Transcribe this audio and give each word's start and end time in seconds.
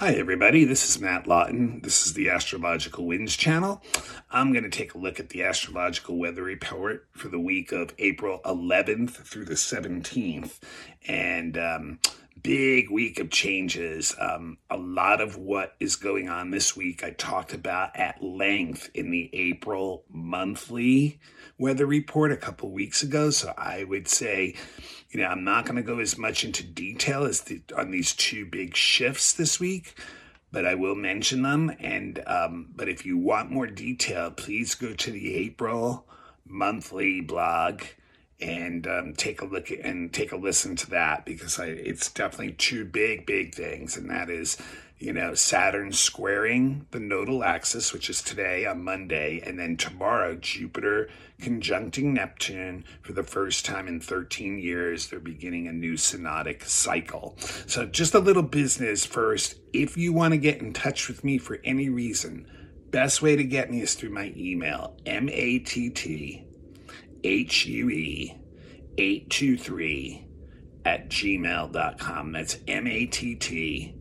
Hi, 0.00 0.12
everybody. 0.12 0.64
This 0.64 0.88
is 0.88 0.98
Matt 0.98 1.26
Lauten. 1.26 1.82
This 1.82 2.06
is 2.06 2.14
the 2.14 2.30
Astrological 2.30 3.04
Winds 3.04 3.36
channel. 3.36 3.82
I'm 4.30 4.50
going 4.50 4.64
to 4.64 4.70
take 4.70 4.94
a 4.94 4.98
look 4.98 5.20
at 5.20 5.28
the 5.28 5.42
astrological 5.42 6.16
weather 6.16 6.42
report 6.42 7.06
for 7.12 7.28
the 7.28 7.38
week 7.38 7.70
of 7.70 7.92
April 7.98 8.40
11th 8.46 9.10
through 9.10 9.44
the 9.44 9.56
17th. 9.56 10.58
And 11.06 11.58
um, 11.58 11.98
big 12.42 12.90
week 12.90 13.20
of 13.20 13.28
changes. 13.28 14.14
Um, 14.18 14.56
a 14.70 14.78
lot 14.78 15.20
of 15.20 15.36
what 15.36 15.74
is 15.80 15.96
going 15.96 16.30
on 16.30 16.50
this 16.50 16.74
week, 16.74 17.04
I 17.04 17.10
talked 17.10 17.52
about 17.52 17.94
at 17.94 18.22
length 18.22 18.88
in 18.94 19.10
the 19.10 19.28
April 19.34 20.04
monthly 20.08 21.20
weather 21.58 21.84
report 21.84 22.32
a 22.32 22.38
couple 22.38 22.70
weeks 22.70 23.02
ago. 23.02 23.28
So 23.28 23.52
I 23.58 23.84
would 23.84 24.08
say, 24.08 24.54
you 25.10 25.20
know, 25.20 25.26
I'm 25.26 25.44
not 25.44 25.64
going 25.64 25.76
to 25.76 25.82
go 25.82 25.98
as 25.98 26.16
much 26.16 26.44
into 26.44 26.62
detail 26.62 27.24
as 27.24 27.42
the, 27.42 27.60
on 27.76 27.90
these 27.90 28.14
two 28.14 28.46
big 28.46 28.76
shifts 28.76 29.32
this 29.32 29.58
week, 29.58 29.94
but 30.52 30.64
I 30.64 30.74
will 30.74 30.94
mention 30.94 31.42
them. 31.42 31.72
And 31.80 32.22
um, 32.26 32.68
but 32.74 32.88
if 32.88 33.04
you 33.04 33.18
want 33.18 33.50
more 33.50 33.66
detail, 33.66 34.30
please 34.30 34.74
go 34.74 34.94
to 34.94 35.10
the 35.10 35.34
April 35.34 36.06
monthly 36.46 37.20
blog 37.20 37.82
and 38.40 38.86
um, 38.86 39.14
take 39.14 39.42
a 39.42 39.44
look 39.44 39.70
at, 39.70 39.80
and 39.80 40.12
take 40.12 40.32
a 40.32 40.36
listen 40.36 40.74
to 40.74 40.90
that 40.90 41.26
because 41.26 41.58
I, 41.58 41.66
it's 41.66 42.10
definitely 42.10 42.52
two 42.52 42.84
big 42.84 43.26
big 43.26 43.54
things, 43.54 43.96
and 43.96 44.08
that 44.10 44.30
is 44.30 44.56
you 45.00 45.14
know, 45.14 45.32
Saturn 45.32 45.92
squaring 45.92 46.86
the 46.90 47.00
nodal 47.00 47.42
axis, 47.42 47.90
which 47.90 48.10
is 48.10 48.20
today 48.20 48.66
on 48.66 48.84
Monday, 48.84 49.40
and 49.42 49.58
then 49.58 49.78
tomorrow, 49.78 50.36
Jupiter 50.36 51.08
conjuncting 51.40 52.12
Neptune 52.12 52.84
for 53.00 53.14
the 53.14 53.22
first 53.22 53.64
time 53.64 53.88
in 53.88 53.98
13 53.98 54.58
years. 54.58 55.08
They're 55.08 55.18
beginning 55.18 55.66
a 55.66 55.72
new 55.72 55.94
synodic 55.94 56.64
cycle. 56.64 57.34
So, 57.66 57.86
just 57.86 58.14
a 58.14 58.18
little 58.18 58.42
business 58.42 59.06
first. 59.06 59.54
If 59.72 59.96
you 59.96 60.12
want 60.12 60.32
to 60.32 60.38
get 60.38 60.60
in 60.60 60.74
touch 60.74 61.08
with 61.08 61.24
me 61.24 61.38
for 61.38 61.60
any 61.64 61.88
reason, 61.88 62.46
best 62.90 63.22
way 63.22 63.36
to 63.36 63.44
get 63.44 63.70
me 63.70 63.80
is 63.80 63.94
through 63.94 64.10
my 64.10 64.34
email, 64.36 64.98
M 65.06 65.30
A 65.30 65.60
T 65.60 65.88
T 65.88 66.44
H 67.24 67.64
U 67.64 67.88
E 67.88 68.36
823 68.98 70.26
at 70.84 71.08
gmail.com. 71.08 72.32
That's 72.32 72.58
M 72.68 72.86
A 72.86 73.06
T 73.06 73.34
T 73.34 73.94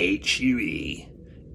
HUE 0.00 1.06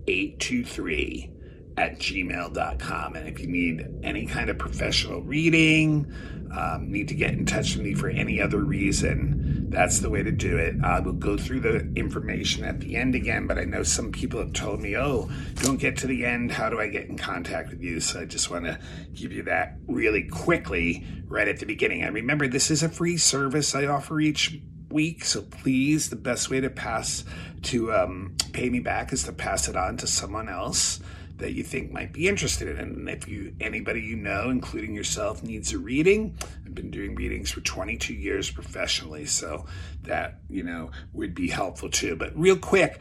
823 0.07 1.31
at 1.77 1.99
gmail.com. 1.99 3.15
And 3.15 3.27
if 3.27 3.39
you 3.39 3.47
need 3.47 3.87
any 4.03 4.25
kind 4.25 4.49
of 4.49 4.57
professional 4.57 5.21
reading, 5.21 6.11
um, 6.55 6.89
need 6.89 7.07
to 7.09 7.15
get 7.15 7.31
in 7.31 7.45
touch 7.45 7.75
with 7.75 7.83
me 7.83 7.93
for 7.93 8.07
any 8.07 8.39
other 8.39 8.63
reason, 8.63 9.69
that's 9.69 9.99
the 9.99 10.09
way 10.09 10.23
to 10.23 10.31
do 10.31 10.57
it. 10.57 10.75
I 10.83 10.99
will 10.99 11.13
go 11.13 11.37
through 11.37 11.61
the 11.61 11.91
information 11.95 12.63
at 12.63 12.79
the 12.79 12.95
end 12.95 13.15
again, 13.15 13.45
but 13.47 13.57
I 13.57 13.65
know 13.65 13.83
some 13.83 14.11
people 14.11 14.39
have 14.39 14.53
told 14.53 14.80
me, 14.80 14.95
oh, 14.95 15.30
don't 15.55 15.77
get 15.77 15.97
to 15.97 16.07
the 16.07 16.23
end. 16.23 16.52
How 16.52 16.69
do 16.69 16.80
I 16.80 16.87
get 16.87 17.09
in 17.09 17.17
contact 17.17 17.71
with 17.71 17.81
you? 17.81 17.99
So 17.99 18.21
I 18.21 18.25
just 18.25 18.49
want 18.49 18.65
to 18.65 18.80
give 19.13 19.33
you 19.33 19.43
that 19.43 19.77
really 19.87 20.23
quickly 20.23 21.05
right 21.27 21.47
at 21.47 21.59
the 21.59 21.65
beginning. 21.65 22.03
And 22.03 22.13
remember, 22.15 22.47
this 22.47 22.71
is 22.71 22.83
a 22.83 22.89
free 22.89 23.17
service 23.17 23.75
I 23.75 23.87
offer 23.87 24.19
each 24.21 24.61
week. 24.89 25.25
So 25.25 25.41
please, 25.41 26.09
the 26.09 26.15
best 26.15 26.49
way 26.49 26.61
to 26.61 26.69
pass 26.69 27.25
to 27.66 27.94
um, 27.94 28.35
pay 28.53 28.69
me 28.69 28.80
back 28.80 29.11
is 29.13 29.23
to 29.23 29.33
pass 29.33 29.67
it 29.67 29.75
on 29.75 29.97
to 29.97 30.08
someone 30.08 30.49
else 30.49 30.99
that 31.38 31.53
you 31.53 31.63
think 31.63 31.91
might 31.91 32.13
be 32.13 32.27
interested 32.27 32.67
in. 32.67 32.77
And 32.77 33.09
if 33.09 33.27
you 33.27 33.53
anybody 33.59 34.02
you 34.02 34.16
know, 34.16 34.49
including 34.49 34.94
yourself, 34.94 35.44
needs 35.44 35.73
a 35.73 35.77
reading, 35.77 36.38
I've 36.66 36.75
been 36.75 36.91
doing 36.91 37.16
readings 37.16 37.52
for 37.52 37.61
22 37.61 38.13
years 38.13 38.49
professionally, 38.49 39.25
so 39.25 39.66
that 40.03 40.39
you 40.49 40.63
know 40.63 40.91
would 41.13 41.36
be 41.36 41.49
helpful 41.49 41.89
too. 41.89 42.16
But 42.16 42.38
real 42.38 42.58
quick. 42.58 42.99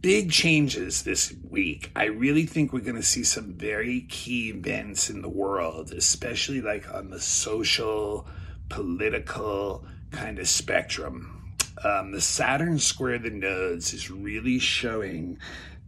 Big 0.00 0.30
changes 0.30 1.02
this 1.02 1.34
week. 1.50 1.90
I 1.96 2.04
really 2.04 2.46
think 2.46 2.72
we're 2.72 2.78
going 2.78 2.94
to 2.94 3.02
see 3.02 3.24
some 3.24 3.54
very 3.54 4.02
key 4.02 4.50
events 4.50 5.10
in 5.10 5.22
the 5.22 5.28
world, 5.28 5.90
especially 5.90 6.60
like 6.60 6.94
on 6.94 7.10
the 7.10 7.20
social, 7.20 8.24
political, 8.68 9.84
kind 10.12 10.38
of 10.38 10.48
spectrum. 10.48 11.37
Um, 11.84 12.12
the 12.12 12.20
Saturn 12.20 12.78
square 12.78 13.18
the 13.18 13.30
nodes 13.30 13.92
is 13.92 14.10
really 14.10 14.58
showing 14.58 15.38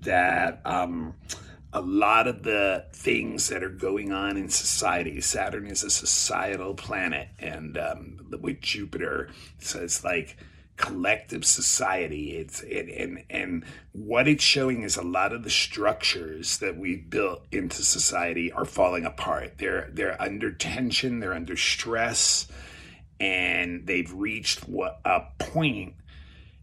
that 0.03 0.61
um, 0.65 1.15
a 1.73 1.81
lot 1.81 2.27
of 2.27 2.43
the 2.43 2.85
things 2.93 3.49
that 3.49 3.63
are 3.63 3.69
going 3.69 4.13
on 4.13 4.37
in 4.37 4.49
society. 4.49 5.21
Saturn 5.21 5.67
is 5.67 5.85
a 5.85 5.91
societal 5.91 6.75
planet, 6.75 7.29
and 7.39 7.79
um, 7.79 8.27
with 8.41 8.61
Jupiter, 8.61 9.31
so 9.59 9.81
it's 9.81 10.05
like 10.05 10.37
collective 10.77 11.45
society. 11.45 12.37
It's 12.37 12.63
it, 12.63 12.89
and 12.89 13.25
and 13.31 13.65
what 13.93 14.27
it's 14.27 14.43
showing 14.43 14.83
is 14.83 14.97
a 14.97 15.03
lot 15.03 15.33
of 15.33 15.45
the 15.45 15.51
structures 15.51 16.59
that 16.59 16.77
we 16.77 16.97
built 16.97 17.47
into 17.53 17.83
society 17.83 18.51
are 18.51 18.65
falling 18.65 19.05
apart. 19.05 19.59
They're 19.59 19.91
they're 19.93 20.21
under 20.21 20.51
tension. 20.53 21.21
They're 21.21 21.35
under 21.35 21.57
stress 21.57 22.49
and 23.21 23.87
they've 23.87 24.13
reached 24.13 24.65
a 25.05 25.21
point 25.39 25.95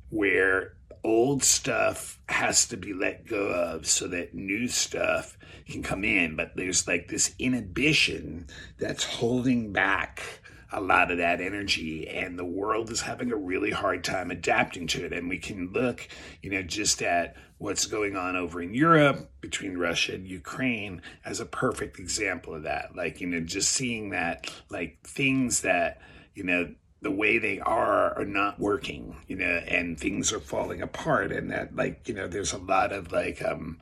where 0.09 0.73
old 1.03 1.43
stuff 1.43 2.19
has 2.27 2.65
to 2.67 2.77
be 2.77 2.93
let 2.93 3.27
go 3.27 3.47
of 3.47 3.87
so 3.87 4.07
that 4.07 4.33
new 4.33 4.67
stuff 4.67 5.37
can 5.69 5.83
come 5.83 6.03
in. 6.03 6.35
But 6.35 6.55
there's 6.55 6.87
like 6.87 7.07
this 7.07 7.35
inhibition 7.39 8.47
that's 8.77 9.03
holding 9.03 9.71
back 9.71 10.23
a 10.69 10.81
lot 10.81 11.11
of 11.11 11.19
that 11.19 11.39
energy 11.39 12.09
and 12.09 12.37
the 12.37 12.43
world 12.43 12.91
is 12.91 12.99
having 12.99 13.31
a 13.31 13.37
really 13.37 13.71
hard 13.71 14.03
time 14.03 14.31
adapting 14.31 14.85
to 14.87 15.05
it. 15.05 15.13
And 15.13 15.29
we 15.29 15.37
can 15.37 15.71
look 15.71 16.07
you 16.41 16.49
know 16.49 16.61
just 16.61 17.01
at 17.01 17.35
what's 17.57 17.85
going 17.85 18.17
on 18.17 18.35
over 18.35 18.61
in 18.61 18.73
Europe 18.73 19.31
between 19.39 19.77
Russia 19.77 20.13
and 20.13 20.27
Ukraine 20.27 21.01
as 21.23 21.39
a 21.39 21.45
perfect 21.45 21.99
example 21.99 22.53
of 22.53 22.63
that. 22.63 22.95
Like 22.95 23.21
you 23.21 23.27
know 23.27 23.39
just 23.39 23.71
seeing 23.71 24.09
that 24.09 24.51
like 24.69 24.99
things 25.07 25.61
that 25.61 26.01
you 26.37 26.43
know, 26.43 26.69
the 27.01 27.11
way 27.11 27.39
they 27.39 27.59
are 27.59 28.17
are 28.17 28.25
not 28.25 28.59
working, 28.59 29.17
you 29.27 29.35
know, 29.35 29.61
and 29.67 29.99
things 29.99 30.31
are 30.31 30.39
falling 30.39 30.83
apart. 30.83 31.31
And 31.31 31.49
that, 31.51 31.75
like, 31.75 32.07
you 32.07 32.13
know, 32.13 32.27
there's 32.27 32.53
a 32.53 32.59
lot 32.59 32.91
of 32.91 33.11
like, 33.11 33.43
um, 33.43 33.79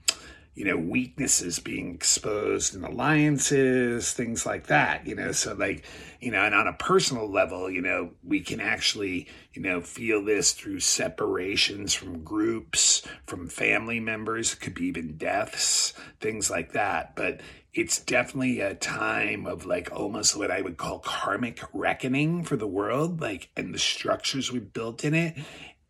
you 0.55 0.63
know, 0.63 0.77
weaknesses 0.77 1.59
being 1.59 1.93
exposed 1.93 2.73
in 2.73 2.83
alliances, 2.85 4.13
things 4.13 4.45
like 4.45 4.67
that, 4.67 5.05
you 5.05 5.13
know. 5.13 5.33
So, 5.33 5.53
like, 5.53 5.83
you 6.21 6.31
know, 6.31 6.39
and 6.39 6.55
on 6.55 6.65
a 6.65 6.73
personal 6.73 7.29
level, 7.29 7.69
you 7.69 7.81
know, 7.81 8.11
we 8.23 8.39
can 8.39 8.61
actually, 8.61 9.27
you 9.53 9.61
know, 9.61 9.81
feel 9.81 10.23
this 10.23 10.53
through 10.53 10.79
separations 10.79 11.93
from 11.93 12.23
groups, 12.23 13.05
from 13.27 13.49
family 13.49 13.99
members, 13.99 14.53
it 14.53 14.61
could 14.61 14.73
be 14.73 14.85
even 14.85 15.17
deaths, 15.17 15.93
things 16.21 16.49
like 16.49 16.71
that. 16.71 17.17
But 17.17 17.41
it's 17.73 17.99
definitely 17.99 18.61
a 18.61 18.75
time 18.75 19.45
of 19.45 19.65
like 19.65 19.91
almost 19.91 20.37
what 20.37 20.51
I 20.51 20.61
would 20.61 20.77
call 20.77 20.99
karmic 20.99 21.59
reckoning 21.73 22.45
for 22.45 22.55
the 22.55 22.65
world, 22.67 23.19
like, 23.19 23.49
and 23.57 23.73
the 23.73 23.79
structures 23.79 24.53
we 24.53 24.59
built 24.59 25.03
in 25.03 25.13
it 25.13 25.35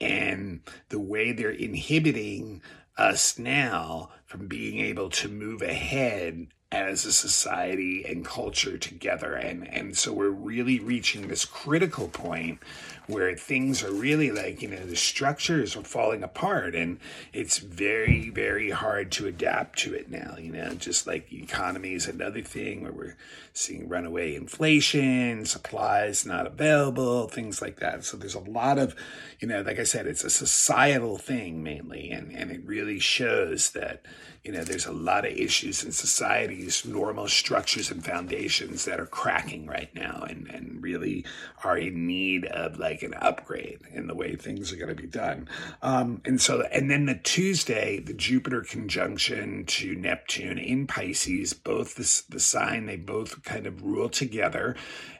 and 0.01 0.61
the 0.89 0.99
way 0.99 1.31
they're 1.31 1.51
inhibiting 1.51 2.61
us 2.97 3.37
now 3.37 4.09
from 4.25 4.47
being 4.47 4.79
able 4.79 5.09
to 5.09 5.27
move 5.27 5.61
ahead 5.61 6.47
as 6.71 7.05
a 7.05 7.13
society 7.13 8.03
and 8.05 8.25
culture 8.25 8.77
together. 8.77 9.33
And, 9.33 9.67
and 9.67 9.97
so 9.97 10.11
we're 10.11 10.29
really 10.29 10.79
reaching 10.79 11.27
this 11.27 11.45
critical 11.45 12.07
point 12.07 12.59
where 13.07 13.35
things 13.35 13.83
are 13.83 13.91
really 13.91 14.31
like, 14.31 14.61
you 14.61 14.67
know, 14.67 14.85
the 14.85 14.95
structures 14.95 15.75
are 15.75 15.83
falling 15.83 16.23
apart 16.23 16.75
and 16.75 16.99
it's 17.33 17.57
very, 17.57 18.29
very 18.29 18.71
hard 18.71 19.11
to 19.13 19.27
adapt 19.27 19.79
to 19.79 19.93
it 19.93 20.09
now. 20.09 20.35
You 20.37 20.51
know, 20.51 20.73
just 20.73 21.05
like 21.05 21.29
the 21.29 21.41
economy 21.41 21.93
is 21.93 22.07
another 22.07 22.41
thing 22.41 22.83
where 22.83 22.91
we're 22.91 23.17
seeing 23.53 23.87
runaway 23.87 24.35
inflation, 24.35 25.45
supplies 25.45 26.25
not 26.25 26.47
available, 26.47 27.27
things 27.27 27.61
like 27.61 27.79
that. 27.79 28.03
So 28.03 28.17
there's 28.17 28.35
a 28.35 28.39
lot 28.39 28.77
of, 28.77 28.95
you 29.39 29.47
know, 29.47 29.61
like 29.61 29.79
I 29.79 29.83
said, 29.83 30.07
it's 30.07 30.23
a 30.23 30.29
societal 30.29 31.17
thing 31.17 31.63
mainly. 31.63 32.11
And, 32.11 32.35
and 32.35 32.51
it 32.51 32.65
really 32.65 32.99
shows 32.99 33.71
that, 33.71 34.05
you 34.43 34.51
know, 34.51 34.63
there's 34.63 34.85
a 34.85 34.91
lot 34.91 35.25
of 35.25 35.31
issues 35.31 35.83
in 35.83 35.91
society's 35.91 36.85
normal 36.85 37.27
structures 37.27 37.89
and 37.89 38.05
foundations 38.05 38.85
that 38.85 38.99
are 38.99 39.07
cracking 39.07 39.65
right 39.65 39.93
now 39.95 40.25
and, 40.29 40.47
and 40.49 40.83
really 40.83 41.25
are 41.63 41.77
in 41.77 42.05
need 42.05 42.45
of 42.45 42.77
like 42.77 42.94
an 43.03 43.13
upgrade 43.15 43.81
in 43.91 44.07
the 44.07 44.15
way 44.15 44.35
things 44.35 44.71
are 44.71 44.77
going 44.77 44.89
to 44.89 44.95
be 44.95 45.07
done. 45.07 45.47
Um, 45.81 46.21
and 46.25 46.39
so, 46.41 46.61
and 46.71 46.89
then 46.89 47.05
the 47.05 47.15
Tuesday, 47.15 47.99
the 47.99 48.13
Jupiter 48.13 48.61
conjunction 48.61 49.65
to 49.65 49.95
Neptune 49.95 50.57
in 50.57 50.87
Pisces, 50.87 51.53
both 51.53 51.95
the 51.95 52.39
sign, 52.39 52.85
they 52.85 52.97
both 52.97 53.43
kind 53.43 53.67
of 53.67 53.83
rule 53.83 54.09
together. 54.09 54.75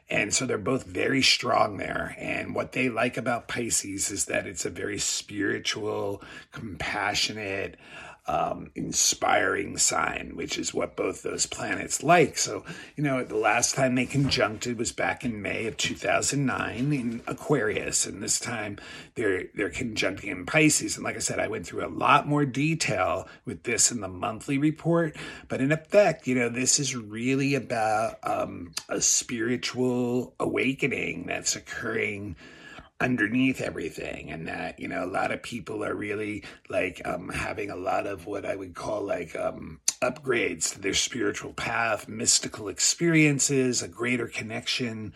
And 0.08 0.32
so 0.32 0.46
they're 0.46 0.58
both 0.58 0.84
very 0.84 1.22
strong 1.22 1.78
there. 1.78 2.14
And 2.18 2.54
what 2.54 2.72
they 2.72 2.88
like 2.88 3.16
about 3.16 3.48
Pisces 3.48 4.10
is 4.10 4.26
that 4.26 4.46
it's 4.46 4.64
a 4.64 4.70
very 4.70 4.98
spiritual, 4.98 6.22
compassionate, 6.52 7.76
um, 8.28 8.70
inspiring 8.74 9.78
sign, 9.78 10.32
which 10.34 10.58
is 10.58 10.74
what 10.74 10.96
both 10.96 11.22
those 11.22 11.46
planets 11.46 12.02
like. 12.02 12.36
So, 12.36 12.64
you 12.96 13.04
know, 13.04 13.22
the 13.22 13.36
last 13.36 13.74
time 13.74 13.94
they 13.94 14.06
conjuncted 14.06 14.78
was 14.78 14.92
back 14.92 15.24
in 15.24 15.42
May 15.42 15.66
of 15.66 15.76
2009 15.76 16.92
in 16.92 17.22
Aquarius, 17.26 18.04
and 18.06 18.22
this 18.22 18.40
time 18.40 18.78
they're 19.14 19.44
they're 19.54 19.70
conjuncting 19.70 20.30
in 20.30 20.46
Pisces. 20.46 20.96
And 20.96 21.04
like 21.04 21.16
I 21.16 21.20
said, 21.20 21.38
I 21.38 21.48
went 21.48 21.66
through 21.66 21.86
a 21.86 21.88
lot 21.88 22.26
more 22.26 22.44
detail 22.44 23.28
with 23.44 23.62
this 23.62 23.92
in 23.92 24.00
the 24.00 24.08
monthly 24.08 24.58
report, 24.58 25.16
but 25.48 25.60
in 25.60 25.70
effect, 25.70 26.26
you 26.26 26.34
know, 26.34 26.48
this 26.48 26.80
is 26.80 26.96
really 26.96 27.54
about 27.54 28.18
um, 28.22 28.72
a 28.88 29.00
spiritual 29.00 30.34
awakening 30.40 31.26
that's 31.26 31.54
occurring 31.54 32.36
underneath 33.00 33.60
everything 33.60 34.30
and 34.30 34.48
that 34.48 34.80
you 34.80 34.88
know 34.88 35.04
a 35.04 35.06
lot 35.06 35.30
of 35.30 35.42
people 35.42 35.84
are 35.84 35.94
really 35.94 36.42
like 36.70 37.02
um 37.04 37.28
having 37.28 37.68
a 37.68 37.76
lot 37.76 38.06
of 38.06 38.24
what 38.24 38.46
i 38.46 38.56
would 38.56 38.74
call 38.74 39.02
like 39.02 39.36
um 39.36 39.78
upgrades 40.00 40.72
to 40.72 40.80
their 40.80 40.94
spiritual 40.94 41.52
path 41.52 42.08
mystical 42.08 42.68
experiences 42.68 43.82
a 43.82 43.88
greater 43.88 44.26
connection 44.26 45.12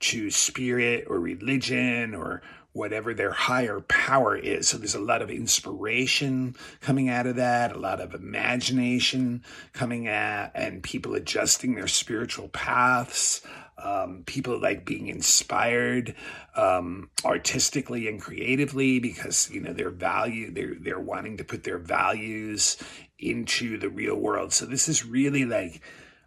to 0.00 0.28
spirit 0.28 1.04
or 1.08 1.20
religion 1.20 2.16
or 2.16 2.42
whatever 2.72 3.14
their 3.14 3.32
higher 3.32 3.80
power 3.80 4.36
is. 4.36 4.68
So 4.68 4.78
there's 4.78 4.94
a 4.94 5.00
lot 5.00 5.22
of 5.22 5.30
inspiration 5.30 6.54
coming 6.80 7.08
out 7.08 7.26
of 7.26 7.36
that, 7.36 7.74
a 7.74 7.78
lot 7.78 8.00
of 8.00 8.14
imagination 8.14 9.42
coming 9.72 10.06
at, 10.06 10.52
and 10.54 10.82
people 10.82 11.14
adjusting 11.14 11.74
their 11.74 11.88
spiritual 11.88 12.48
paths 12.48 13.42
um, 13.82 14.22
people 14.26 14.60
like 14.60 14.84
being 14.84 15.08
inspired 15.08 16.14
um, 16.56 17.10
artistically 17.24 18.08
and 18.08 18.20
creatively 18.20 18.98
because 18.98 19.50
you 19.50 19.60
know 19.60 19.72
their 19.72 19.90
value 19.90 20.50
they're 20.52 20.74
they're 20.80 21.00
wanting 21.00 21.36
to 21.38 21.44
put 21.44 21.64
their 21.64 21.78
values 21.78 22.76
into 23.18 23.78
the 23.78 23.88
real 23.88 24.16
world. 24.16 24.52
So 24.52 24.66
this 24.66 24.88
is 24.88 25.04
really 25.04 25.44
like 25.44 25.82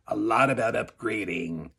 a 0.07 0.15
lot 0.15 0.49
about 0.49 0.75
upgrading 0.75 1.71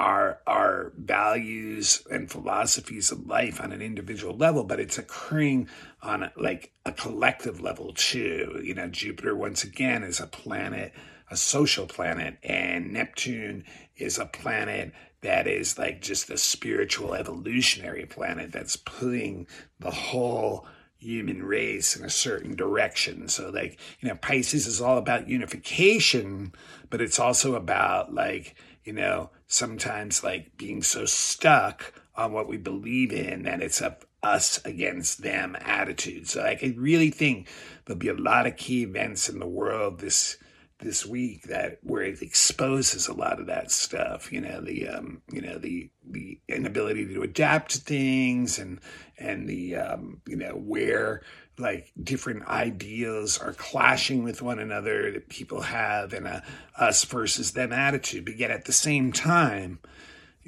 our 0.00 0.40
our 0.46 0.92
values 0.96 2.04
and 2.10 2.30
philosophies 2.30 3.10
of 3.10 3.26
life 3.26 3.60
on 3.60 3.72
an 3.72 3.82
individual 3.82 4.36
level 4.36 4.62
but 4.62 4.78
it's 4.78 4.96
occurring 4.96 5.68
on 6.02 6.30
like 6.36 6.72
a 6.86 6.92
collective 6.92 7.60
level 7.60 7.92
too. 7.94 8.60
You 8.62 8.74
know 8.74 8.88
jupiter 8.88 9.34
once 9.34 9.64
again 9.64 10.04
is 10.04 10.20
a 10.20 10.26
planet 10.26 10.92
a 11.30 11.36
social 11.36 11.86
planet 11.86 12.38
and 12.42 12.92
neptune 12.92 13.64
is 13.98 14.18
a 14.18 14.26
planet 14.26 14.92
that 15.20 15.46
is 15.46 15.78
like 15.78 16.00
just 16.00 16.30
a 16.30 16.38
spiritual 16.38 17.14
evolutionary 17.14 18.06
planet 18.06 18.52
that's 18.52 18.76
putting 18.76 19.46
the 19.80 19.90
whole 19.90 20.66
human 20.98 21.42
race 21.42 21.96
in 21.96 22.04
a 22.04 22.10
certain 22.10 22.54
direction. 22.56 23.28
So 23.28 23.50
like, 23.50 23.78
you 24.00 24.08
know, 24.08 24.16
Pisces 24.16 24.66
is 24.66 24.80
all 24.80 24.98
about 24.98 25.28
unification, 25.28 26.52
but 26.90 27.00
it's 27.00 27.18
also 27.18 27.54
about 27.54 28.14
like, 28.14 28.56
you 28.84 28.92
know, 28.92 29.30
sometimes 29.46 30.24
like 30.24 30.56
being 30.56 30.82
so 30.82 31.04
stuck 31.04 31.92
on 32.16 32.32
what 32.32 32.48
we 32.48 32.56
believe 32.56 33.12
in 33.12 33.42
that 33.44 33.62
it's 33.62 33.80
a 33.80 33.96
us 34.22 34.60
against 34.64 35.22
them 35.22 35.56
attitude. 35.60 36.28
So 36.28 36.42
like, 36.42 36.64
I 36.64 36.74
really 36.76 37.10
think 37.10 37.48
there'll 37.84 37.98
be 37.98 38.08
a 38.08 38.14
lot 38.14 38.46
of 38.46 38.56
key 38.56 38.82
events 38.82 39.28
in 39.28 39.38
the 39.38 39.46
world 39.46 40.00
this 40.00 40.36
this 40.80 41.04
week 41.04 41.42
that 41.44 41.78
where 41.82 42.02
it 42.02 42.22
exposes 42.22 43.08
a 43.08 43.12
lot 43.12 43.40
of 43.40 43.46
that 43.46 43.70
stuff 43.70 44.32
you 44.32 44.40
know 44.40 44.60
the 44.60 44.88
um 44.88 45.20
you 45.30 45.40
know 45.40 45.58
the 45.58 45.90
the 46.10 46.38
inability 46.48 47.06
to 47.06 47.22
adapt 47.22 47.72
to 47.72 47.78
things 47.78 48.58
and 48.58 48.80
and 49.18 49.48
the 49.48 49.74
um 49.74 50.20
you 50.26 50.36
know 50.36 50.52
where 50.52 51.22
like 51.58 51.92
different 52.02 52.46
ideas 52.46 53.38
are 53.38 53.52
clashing 53.52 54.22
with 54.22 54.42
one 54.42 54.58
another 54.58 55.10
that 55.12 55.28
people 55.28 55.62
have 55.62 56.12
in 56.12 56.26
a 56.26 56.42
us 56.76 57.04
versus 57.04 57.52
them 57.52 57.72
attitude. 57.72 58.24
But 58.24 58.38
yet 58.38 58.50
at 58.50 58.64
the 58.64 58.72
same 58.72 59.12
time 59.12 59.80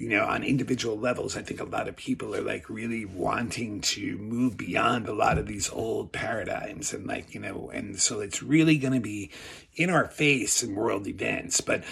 you 0.01 0.09
know, 0.09 0.25
on 0.25 0.43
individual 0.43 0.99
levels, 0.99 1.37
I 1.37 1.43
think 1.43 1.61
a 1.61 1.65
lot 1.65 1.87
of 1.87 1.95
people 1.95 2.35
are 2.35 2.41
like 2.41 2.71
really 2.71 3.05
wanting 3.05 3.83
to 3.83 4.17
move 4.17 4.57
beyond 4.57 5.07
a 5.07 5.13
lot 5.13 5.37
of 5.37 5.47
these 5.47 5.69
old 5.69 6.11
paradigms. 6.11 6.95
And 6.95 7.07
like, 7.07 7.35
you 7.35 7.41
know, 7.41 7.71
and 7.71 8.01
so 8.01 8.21
it's 8.21 8.43
really 8.43 8.79
going 8.79 8.95
to 8.95 9.01
be 9.01 9.31
in 9.75 9.91
our 9.91 10.07
face 10.07 10.63
in 10.63 10.75
world 10.75 11.07
events. 11.07 11.61
But 11.61 11.85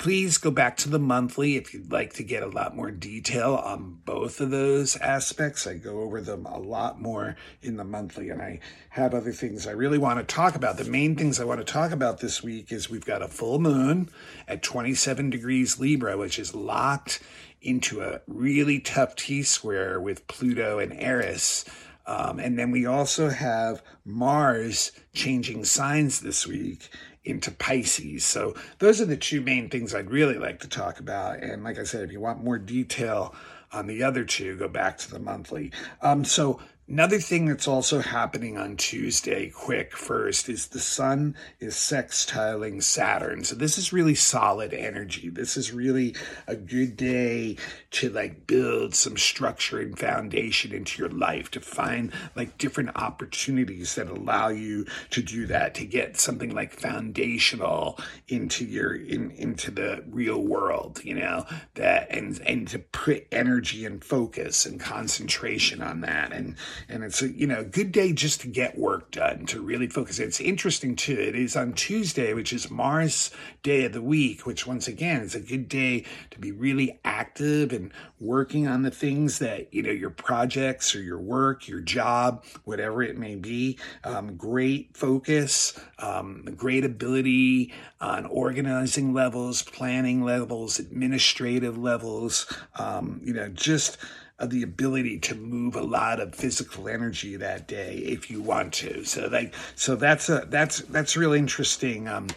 please 0.00 0.38
go 0.38 0.50
back 0.50 0.78
to 0.78 0.88
the 0.88 0.98
monthly 0.98 1.56
if 1.56 1.74
you'd 1.74 1.92
like 1.92 2.14
to 2.14 2.22
get 2.22 2.42
a 2.42 2.48
lot 2.48 2.74
more 2.74 2.90
detail 2.90 3.54
on 3.54 3.98
both 4.06 4.40
of 4.40 4.50
those 4.50 4.96
aspects. 4.96 5.66
I 5.66 5.74
go 5.74 6.00
over 6.00 6.22
them 6.22 6.46
a 6.46 6.58
lot 6.58 6.98
more 6.98 7.36
in 7.60 7.76
the 7.76 7.84
monthly, 7.84 8.30
and 8.30 8.40
I 8.40 8.60
have 8.88 9.12
other 9.12 9.30
things 9.30 9.66
I 9.66 9.72
really 9.72 9.98
want 9.98 10.18
to 10.18 10.34
talk 10.34 10.56
about. 10.56 10.78
The 10.78 10.84
main 10.84 11.16
things 11.16 11.38
I 11.38 11.44
want 11.44 11.60
to 11.60 11.70
talk 11.70 11.92
about 11.92 12.18
this 12.18 12.42
week 12.42 12.72
is 12.72 12.88
we've 12.88 13.04
got 13.04 13.20
a 13.20 13.28
full 13.28 13.58
moon 13.58 14.08
at 14.48 14.62
27 14.62 15.28
degrees 15.28 15.78
Libra, 15.78 16.16
which 16.16 16.38
is 16.38 16.54
locked 16.54 17.20
into 17.60 18.00
a 18.00 18.22
really 18.26 18.80
tough 18.80 19.14
T 19.16 19.42
square 19.42 20.00
with 20.00 20.26
Pluto 20.28 20.78
and 20.78 20.94
Eris. 20.94 21.66
Um, 22.06 22.38
and 22.38 22.58
then 22.58 22.70
we 22.70 22.86
also 22.86 23.28
have 23.28 23.82
Mars 24.06 24.92
changing 25.12 25.66
signs 25.66 26.20
this 26.20 26.46
week 26.46 26.88
into 27.24 27.50
Pisces. 27.50 28.24
So 28.24 28.54
those 28.78 29.00
are 29.00 29.06
the 29.06 29.16
two 29.16 29.40
main 29.40 29.68
things 29.68 29.94
I'd 29.94 30.10
really 30.10 30.38
like 30.38 30.60
to 30.60 30.68
talk 30.68 31.00
about. 31.00 31.42
And 31.42 31.62
like 31.62 31.78
I 31.78 31.84
said, 31.84 32.02
if 32.02 32.12
you 32.12 32.20
want 32.20 32.42
more 32.42 32.58
detail 32.58 33.34
on 33.72 33.86
the 33.86 34.02
other 34.02 34.24
two, 34.24 34.56
go 34.56 34.68
back 34.68 34.98
to 34.98 35.10
the 35.10 35.18
monthly. 35.18 35.70
Um, 36.02 36.24
so 36.24 36.60
Another 36.90 37.20
thing 37.20 37.46
that's 37.46 37.68
also 37.68 38.00
happening 38.00 38.58
on 38.58 38.76
Tuesday, 38.76 39.48
quick 39.48 39.96
first, 39.96 40.48
is 40.48 40.66
the 40.66 40.80
sun 40.80 41.36
is 41.60 41.76
sextiling 41.76 42.82
Saturn. 42.82 43.44
So 43.44 43.54
this 43.54 43.78
is 43.78 43.92
really 43.92 44.16
solid 44.16 44.74
energy. 44.74 45.28
This 45.28 45.56
is 45.56 45.72
really 45.72 46.16
a 46.48 46.56
good 46.56 46.96
day 46.96 47.58
to 47.92 48.10
like 48.10 48.48
build 48.48 48.96
some 48.96 49.16
structure 49.16 49.78
and 49.78 49.96
foundation 49.96 50.72
into 50.72 51.00
your 51.00 51.10
life, 51.10 51.48
to 51.52 51.60
find 51.60 52.12
like 52.34 52.58
different 52.58 52.90
opportunities 52.96 53.94
that 53.94 54.08
allow 54.08 54.48
you 54.48 54.84
to 55.10 55.22
do 55.22 55.46
that, 55.46 55.76
to 55.76 55.86
get 55.86 56.18
something 56.18 56.52
like 56.52 56.72
foundational 56.72 58.00
into 58.26 58.64
your 58.64 58.96
in 58.96 59.30
into 59.30 59.70
the 59.70 60.02
real 60.08 60.42
world, 60.42 61.00
you 61.04 61.14
know, 61.14 61.46
that 61.74 62.08
and 62.10 62.40
and 62.40 62.66
to 62.66 62.80
put 62.80 63.28
energy 63.30 63.84
and 63.84 64.02
focus 64.02 64.66
and 64.66 64.80
concentration 64.80 65.80
on 65.82 66.00
that. 66.00 66.32
And 66.32 66.56
and 66.88 67.04
it's 67.04 67.22
a 67.22 67.28
you 67.28 67.46
know 67.46 67.60
a 67.60 67.64
good 67.64 67.92
day 67.92 68.12
just 68.12 68.40
to 68.42 68.48
get 68.48 68.78
work 68.78 69.10
done 69.10 69.46
to 69.46 69.60
really 69.60 69.88
focus. 69.88 70.18
It's 70.18 70.40
interesting 70.40 70.96
too. 70.96 71.18
It 71.18 71.34
is 71.34 71.56
on 71.56 71.72
tuesday 71.72 72.34
which 72.34 72.52
is 72.52 72.70
mars 72.70 73.30
day 73.62 73.84
of 73.84 73.92
the 73.92 74.02
week 74.02 74.46
which 74.46 74.66
once 74.66 74.88
again 74.88 75.20
is 75.22 75.34
a 75.34 75.40
good 75.40 75.68
day 75.68 76.04
to 76.30 76.38
be 76.38 76.52
really 76.52 76.98
active 77.04 77.72
and 77.72 77.92
working 78.18 78.66
on 78.66 78.82
the 78.82 78.90
things 78.90 79.38
that 79.38 79.72
you 79.72 79.82
know 79.82 79.90
your 79.90 80.10
projects 80.10 80.94
or 80.94 81.02
your 81.02 81.20
work 81.20 81.68
your 81.68 81.80
job 81.80 82.44
whatever 82.64 83.02
it 83.02 83.18
may 83.18 83.36
be. 83.36 83.78
Um, 84.04 84.36
great 84.36 84.96
focus 84.96 85.78
um, 85.98 86.44
great 86.56 86.84
ability 86.84 87.72
on 88.00 88.26
organizing 88.26 89.12
levels 89.12 89.62
planning 89.62 90.22
levels 90.22 90.78
administrative 90.78 91.76
levels 91.78 92.52
um, 92.76 93.20
you 93.24 93.32
know 93.32 93.48
just 93.48 93.98
the 94.46 94.62
ability 94.62 95.18
to 95.18 95.34
move 95.34 95.74
a 95.74 95.82
lot 95.82 96.20
of 96.20 96.34
physical 96.34 96.88
energy 96.88 97.36
that 97.36 97.68
day 97.68 97.96
if 97.96 98.30
you 98.30 98.40
want 98.40 98.72
to. 98.74 99.04
So 99.04 99.28
like 99.28 99.54
so 99.74 99.96
that's 99.96 100.28
a 100.28 100.46
that's 100.48 100.80
that's 100.82 101.16
real 101.16 101.32
interesting. 101.32 102.08
Um, 102.08 102.28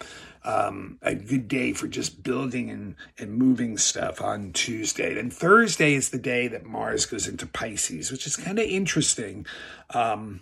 um, 0.45 0.98
a 1.01 1.15
good 1.15 1.48
day 1.48 1.74
for 1.74 1.88
just 1.88 2.22
building 2.22 2.69
and, 2.69 2.95
and 3.17 3.33
moving 3.33 3.77
stuff 3.77 4.22
on 4.22 4.51
Tuesday. 4.51 5.17
And 5.17 5.31
Thursday 5.31 5.93
is 5.93 6.10
the 6.10 6.17
day 6.17 6.50
that 6.50 6.65
Mars 6.65 7.05
goes 7.05 7.27
into 7.27 7.45
Pisces, 7.45 8.12
which 8.12 8.27
is 8.27 8.36
kind 8.36 8.60
of 8.60 8.65
interesting. 8.65 9.45
Um, 9.91 10.41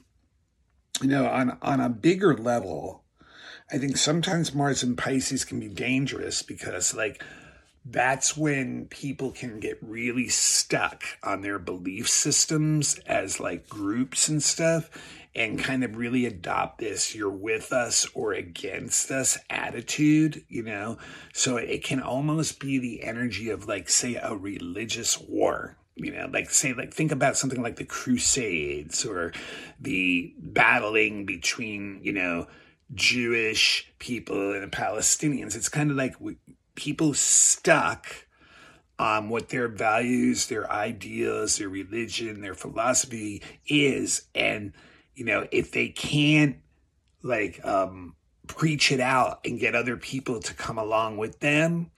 you 1.01 1.07
know, 1.07 1.27
on 1.27 1.57
on 1.61 1.79
a 1.79 1.89
bigger 1.89 2.35
level, 2.35 3.03
I 3.71 3.77
think 3.77 3.97
sometimes 3.97 4.53
Mars 4.53 4.83
and 4.83 4.97
Pisces 4.97 5.45
can 5.45 5.59
be 5.59 5.69
dangerous 5.69 6.41
because 6.41 6.93
like 6.93 7.23
that's 7.85 8.37
when 8.37 8.85
people 8.85 9.31
can 9.31 9.59
get 9.59 9.77
really 9.81 10.29
stuck 10.29 11.03
on 11.23 11.41
their 11.41 11.57
belief 11.57 12.07
systems 12.07 12.99
as 13.07 13.39
like 13.39 13.67
groups 13.67 14.27
and 14.29 14.41
stuff 14.43 14.89
and 15.33 15.59
kind 15.59 15.83
of 15.83 15.95
really 15.95 16.25
adopt 16.25 16.77
this 16.77 17.15
you're 17.15 17.29
with 17.29 17.71
us 17.71 18.07
or 18.13 18.33
against 18.33 19.09
us 19.09 19.39
attitude, 19.49 20.43
you 20.47 20.61
know? 20.61 20.97
So 21.33 21.57
it 21.57 21.83
can 21.83 22.01
almost 22.01 22.59
be 22.59 22.77
the 22.77 23.03
energy 23.03 23.49
of 23.49 23.67
like, 23.67 23.89
say, 23.89 24.15
a 24.15 24.35
religious 24.35 25.19
war. 25.19 25.77
You 25.95 26.13
know, 26.13 26.29
like 26.31 26.49
say, 26.49 26.73
like 26.73 26.93
think 26.93 27.11
about 27.11 27.37
something 27.37 27.61
like 27.61 27.75
the 27.75 27.85
Crusades 27.85 29.05
or 29.05 29.33
the 29.79 30.33
battling 30.37 31.25
between, 31.25 31.99
you 32.01 32.13
know, 32.13 32.47
Jewish 32.93 33.91
people 33.99 34.53
and 34.53 34.71
Palestinians. 34.71 35.55
It's 35.55 35.69
kind 35.69 35.91
of 35.91 35.97
like 35.97 36.15
people 36.75 37.13
stuck 37.13 38.27
on 38.99 39.29
what 39.29 39.49
their 39.49 39.67
values, 39.67 40.47
their 40.47 40.71
ideas, 40.71 41.57
their 41.57 41.69
religion, 41.69 42.41
their 42.41 42.53
philosophy 42.53 43.41
is. 43.67 44.27
And, 44.35 44.73
you 45.15 45.25
know, 45.25 45.47
if 45.51 45.71
they 45.71 45.89
can't 45.89 46.57
like 47.23 47.63
um, 47.65 48.15
preach 48.47 48.91
it 48.91 48.99
out 48.99 49.39
and 49.43 49.59
get 49.59 49.75
other 49.75 49.97
people 49.97 50.39
to 50.39 50.53
come 50.53 50.77
along 50.77 51.17
with 51.17 51.39
them, 51.39 51.89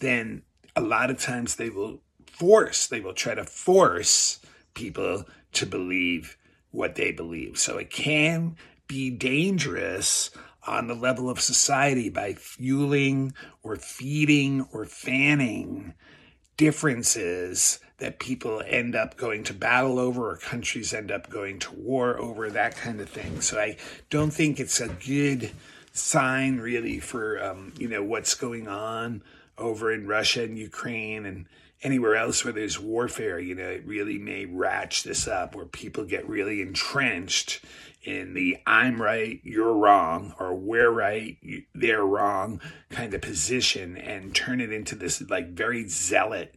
then 0.00 0.42
a 0.76 0.80
lot 0.80 1.10
of 1.10 1.18
times 1.18 1.56
they 1.56 1.70
will 1.70 2.02
force, 2.26 2.86
they 2.86 3.00
will 3.00 3.14
try 3.14 3.34
to 3.34 3.44
force 3.44 4.40
people 4.74 5.24
to 5.52 5.66
believe 5.66 6.36
what 6.70 6.96
they 6.96 7.12
believe. 7.12 7.58
So 7.58 7.78
it 7.78 7.90
can 7.90 8.56
be 8.88 9.10
dangerous 9.10 10.30
on 10.66 10.86
the 10.86 10.94
level 10.94 11.28
of 11.28 11.40
society 11.40 12.08
by 12.08 12.34
fueling 12.34 13.34
or 13.62 13.76
feeding 13.76 14.66
or 14.72 14.84
fanning 14.84 15.94
differences 16.56 17.80
that 17.98 18.18
people 18.18 18.62
end 18.66 18.94
up 18.94 19.16
going 19.16 19.44
to 19.44 19.54
battle 19.54 19.98
over 19.98 20.30
or 20.30 20.36
countries 20.36 20.92
end 20.92 21.10
up 21.10 21.30
going 21.30 21.58
to 21.58 21.72
war 21.74 22.18
over, 22.18 22.50
that 22.50 22.76
kind 22.76 23.00
of 23.00 23.08
thing. 23.08 23.40
So 23.40 23.58
I 23.58 23.76
don't 24.10 24.32
think 24.32 24.58
it's 24.60 24.80
a 24.80 24.88
good 24.88 25.50
sign 25.92 26.58
really 26.58 26.98
for 26.98 27.42
um, 27.42 27.72
you 27.78 27.86
know 27.86 28.02
what's 28.02 28.34
going 28.34 28.66
on 28.66 29.22
over 29.58 29.92
in 29.92 30.06
Russia 30.06 30.42
and 30.42 30.58
Ukraine 30.58 31.26
and 31.26 31.46
anywhere 31.82 32.16
else 32.16 32.44
where 32.44 32.52
there's 32.52 32.78
warfare, 32.78 33.38
you 33.38 33.54
know, 33.54 33.68
it 33.68 33.84
really 33.84 34.18
may 34.18 34.46
ratchet 34.46 35.04
this 35.04 35.26
up 35.26 35.54
where 35.54 35.66
people 35.66 36.04
get 36.04 36.28
really 36.28 36.62
entrenched 36.62 37.60
in 38.02 38.34
the 38.34 38.58
I'm 38.66 39.00
right, 39.00 39.40
you're 39.44 39.74
wrong, 39.74 40.34
or 40.38 40.54
we're 40.54 40.90
right, 40.90 41.36
they're 41.74 42.04
wrong 42.04 42.60
kind 42.90 43.14
of 43.14 43.20
position 43.20 43.96
and 43.96 44.34
turn 44.34 44.60
it 44.60 44.72
into 44.72 44.94
this 44.94 45.22
like 45.28 45.52
very 45.52 45.86
zealot 45.88 46.54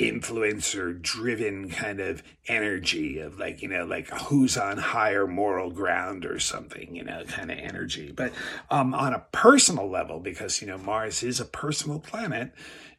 influencer 0.00 1.00
driven 1.00 1.68
kind 1.68 2.00
of 2.00 2.22
energy 2.48 3.18
of 3.18 3.38
like 3.38 3.60
you 3.60 3.68
know 3.68 3.84
like 3.84 4.08
who's 4.08 4.56
on 4.56 4.78
higher 4.78 5.26
moral 5.26 5.70
ground 5.70 6.24
or 6.24 6.38
something 6.38 6.94
you 6.94 7.04
know 7.04 7.22
kind 7.24 7.50
of 7.50 7.58
energy. 7.58 8.10
But 8.10 8.32
um 8.70 8.94
on 8.94 9.12
a 9.12 9.26
personal 9.30 9.90
level 9.90 10.18
because 10.18 10.62
you 10.62 10.68
know 10.68 10.78
mars 10.78 11.22
is 11.22 11.38
a 11.38 11.44
personal 11.44 11.98
planet 11.98 12.52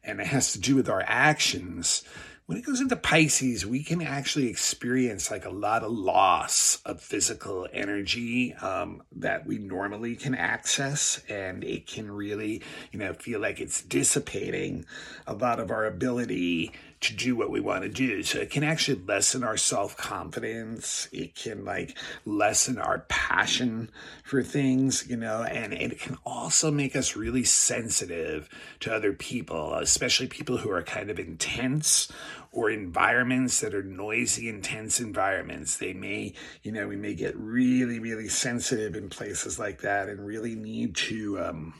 and 0.04 0.20
it 0.20 0.28
has 0.28 0.52
to 0.52 0.60
do 0.60 0.76
with 0.76 0.88
our 0.88 1.02
actions 1.04 2.04
when 2.52 2.60
it 2.60 2.66
goes 2.66 2.82
into 2.82 2.96
Pisces, 2.96 3.64
we 3.64 3.82
can 3.82 4.02
actually 4.02 4.48
experience 4.48 5.30
like 5.30 5.46
a 5.46 5.50
lot 5.50 5.82
of 5.82 5.90
loss 5.90 6.82
of 6.84 7.00
physical 7.00 7.66
energy 7.72 8.52
um, 8.56 9.02
that 9.16 9.46
we 9.46 9.56
normally 9.56 10.16
can 10.16 10.34
access. 10.34 11.22
And 11.30 11.64
it 11.64 11.86
can 11.86 12.10
really, 12.10 12.60
you 12.90 12.98
know, 12.98 13.14
feel 13.14 13.40
like 13.40 13.58
it's 13.58 13.80
dissipating 13.80 14.84
a 15.26 15.32
lot 15.32 15.60
of 15.60 15.70
our 15.70 15.86
ability 15.86 16.72
to 17.02 17.14
do 17.14 17.36
what 17.36 17.50
we 17.50 17.60
want 17.60 17.82
to 17.82 17.88
do. 17.88 18.22
So 18.22 18.38
it 18.38 18.50
can 18.50 18.64
actually 18.64 19.02
lessen 19.06 19.44
our 19.44 19.56
self 19.56 19.96
confidence. 19.96 21.08
It 21.12 21.34
can 21.34 21.64
like 21.64 21.96
lessen 22.24 22.78
our 22.78 23.00
passion 23.08 23.90
for 24.24 24.42
things, 24.42 25.06
you 25.08 25.16
know, 25.16 25.42
and 25.42 25.72
it 25.72 26.00
can 26.00 26.16
also 26.24 26.70
make 26.70 26.96
us 26.96 27.16
really 27.16 27.44
sensitive 27.44 28.48
to 28.80 28.94
other 28.94 29.12
people, 29.12 29.74
especially 29.74 30.26
people 30.28 30.56
who 30.56 30.70
are 30.70 30.82
kind 30.82 31.10
of 31.10 31.18
intense 31.18 32.10
or 32.52 32.70
environments 32.70 33.60
that 33.60 33.74
are 33.74 33.82
noisy, 33.82 34.48
intense 34.48 35.00
environments. 35.00 35.78
They 35.78 35.94
may, 35.94 36.34
you 36.62 36.70
know, 36.70 36.86
we 36.86 36.96
may 36.96 37.14
get 37.14 37.36
really, 37.36 37.98
really 37.98 38.28
sensitive 38.28 38.94
in 38.94 39.08
places 39.08 39.58
like 39.58 39.80
that 39.80 40.08
and 40.08 40.24
really 40.24 40.54
need 40.54 40.94
to, 40.96 41.40
um, 41.40 41.74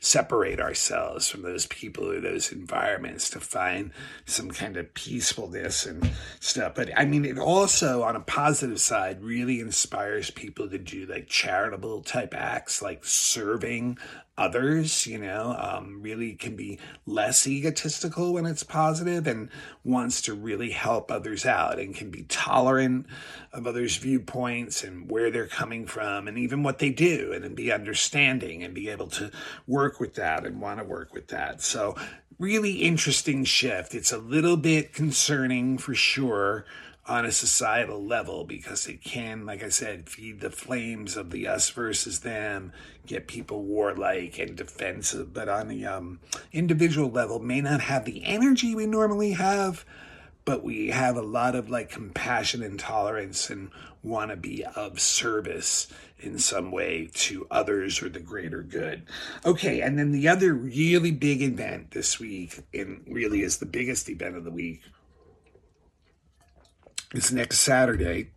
separate 0.00 0.60
ourselves 0.60 1.28
from 1.28 1.42
those 1.42 1.66
people 1.66 2.10
or 2.10 2.20
those 2.20 2.52
environments 2.52 3.30
to 3.30 3.40
find 3.40 3.92
some 4.24 4.50
kind 4.50 4.76
of 4.76 4.92
peacefulness 4.94 5.86
and 5.86 6.10
stuff. 6.40 6.74
But 6.74 6.90
I 6.98 7.04
mean, 7.04 7.24
it 7.24 7.38
also, 7.38 8.02
on 8.02 8.16
a 8.16 8.20
positive 8.20 8.80
side, 8.80 9.22
really 9.22 9.60
inspires 9.60 10.30
people 10.30 10.68
to 10.70 10.78
do 10.78 11.06
like 11.06 11.28
charitable 11.28 12.02
type 12.02 12.34
acts 12.34 12.82
like 12.82 13.04
serving 13.04 13.98
others, 14.40 15.06
you 15.06 15.18
know, 15.18 15.54
um, 15.58 16.00
really 16.00 16.32
can 16.32 16.56
be 16.56 16.78
less 17.04 17.46
egotistical 17.46 18.32
when 18.32 18.46
it's 18.46 18.62
positive 18.62 19.26
and 19.26 19.50
wants 19.84 20.22
to 20.22 20.32
really 20.32 20.70
help 20.70 21.10
others 21.10 21.44
out 21.44 21.78
and 21.78 21.94
can 21.94 22.10
be 22.10 22.22
tolerant 22.22 23.06
of 23.52 23.66
others' 23.66 23.98
viewpoints 23.98 24.82
and 24.82 25.10
where 25.10 25.30
they're 25.30 25.46
coming 25.46 25.86
from 25.86 26.26
and 26.26 26.38
even 26.38 26.62
what 26.62 26.78
they 26.78 26.90
do 26.90 27.32
and 27.32 27.54
be 27.54 27.70
understanding 27.70 28.64
and 28.64 28.72
be 28.72 28.88
able 28.88 29.08
to 29.08 29.30
work 29.66 30.00
with 30.00 30.14
that 30.14 30.46
and 30.46 30.60
want 30.60 30.80
to 30.80 30.84
work 30.84 31.12
with 31.12 31.28
that. 31.28 31.60
So, 31.60 31.94
really 32.38 32.72
interesting 32.72 33.44
shift. 33.44 33.94
It's 33.94 34.12
a 34.12 34.18
little 34.18 34.56
bit 34.56 34.94
concerning 34.94 35.76
for 35.76 35.94
sure 35.94 36.64
on 37.10 37.24
a 37.24 37.32
societal 37.32 38.00
level 38.00 38.44
because 38.44 38.86
it 38.86 39.02
can, 39.02 39.44
like 39.44 39.64
I 39.64 39.68
said, 39.68 40.08
feed 40.08 40.40
the 40.40 40.48
flames 40.48 41.16
of 41.16 41.32
the 41.32 41.48
us 41.48 41.68
versus 41.68 42.20
them, 42.20 42.72
get 43.04 43.26
people 43.26 43.64
warlike 43.64 44.38
and 44.38 44.54
defensive, 44.54 45.34
but 45.34 45.48
on 45.48 45.66
the 45.66 45.84
um, 45.84 46.20
individual 46.52 47.10
level, 47.10 47.40
may 47.40 47.60
not 47.60 47.80
have 47.80 48.04
the 48.04 48.24
energy 48.24 48.76
we 48.76 48.86
normally 48.86 49.32
have, 49.32 49.84
but 50.44 50.62
we 50.62 50.90
have 50.90 51.16
a 51.16 51.22
lot 51.22 51.56
of 51.56 51.68
like 51.68 51.90
compassion 51.90 52.62
and 52.62 52.78
tolerance 52.78 53.50
and 53.50 53.72
want 54.04 54.30
to 54.30 54.36
be 54.36 54.64
of 54.76 55.00
service 55.00 55.88
in 56.20 56.38
some 56.38 56.70
way 56.70 57.10
to 57.12 57.44
others 57.50 58.00
or 58.00 58.08
the 58.08 58.20
greater 58.20 58.62
good. 58.62 59.02
Okay, 59.44 59.80
and 59.80 59.98
then 59.98 60.12
the 60.12 60.28
other 60.28 60.54
really 60.54 61.10
big 61.10 61.42
event 61.42 61.90
this 61.90 62.20
week, 62.20 62.60
and 62.72 63.02
really 63.08 63.42
is 63.42 63.58
the 63.58 63.66
biggest 63.66 64.08
event 64.08 64.36
of 64.36 64.44
the 64.44 64.50
week, 64.52 64.80
this 67.12 67.32
next 67.32 67.58
Saturday, 67.60 68.30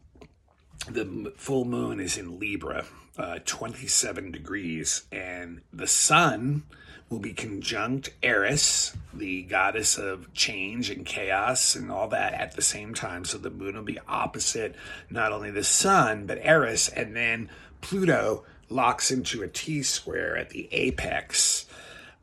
the 0.89 1.33
full 1.37 1.65
moon 1.65 1.99
is 1.99 2.17
in 2.17 2.39
Libra, 2.39 2.85
uh, 3.17 3.39
27 3.45 4.31
degrees, 4.31 5.03
and 5.11 5.61
the 5.71 5.87
sun 5.87 6.63
will 7.09 7.19
be 7.19 7.33
conjunct 7.33 8.09
Eris, 8.23 8.97
the 9.13 9.43
goddess 9.43 9.97
of 9.97 10.33
change 10.33 10.89
and 10.89 11.05
chaos 11.05 11.75
and 11.75 11.91
all 11.91 12.07
that 12.07 12.33
at 12.33 12.55
the 12.55 12.61
same 12.61 12.95
time. 12.95 13.23
So 13.23 13.37
the 13.37 13.51
moon 13.51 13.75
will 13.75 13.83
be 13.83 13.99
opposite 14.07 14.75
not 15.11 15.31
only 15.31 15.51
the 15.51 15.63
sun, 15.63 16.25
but 16.25 16.39
Eris, 16.41 16.89
and 16.89 17.15
then 17.15 17.49
Pluto 17.81 18.43
locks 18.69 19.11
into 19.11 19.43
a 19.43 19.47
T 19.47 19.83
square 19.83 20.35
at 20.35 20.49
the 20.49 20.67
apex 20.71 21.67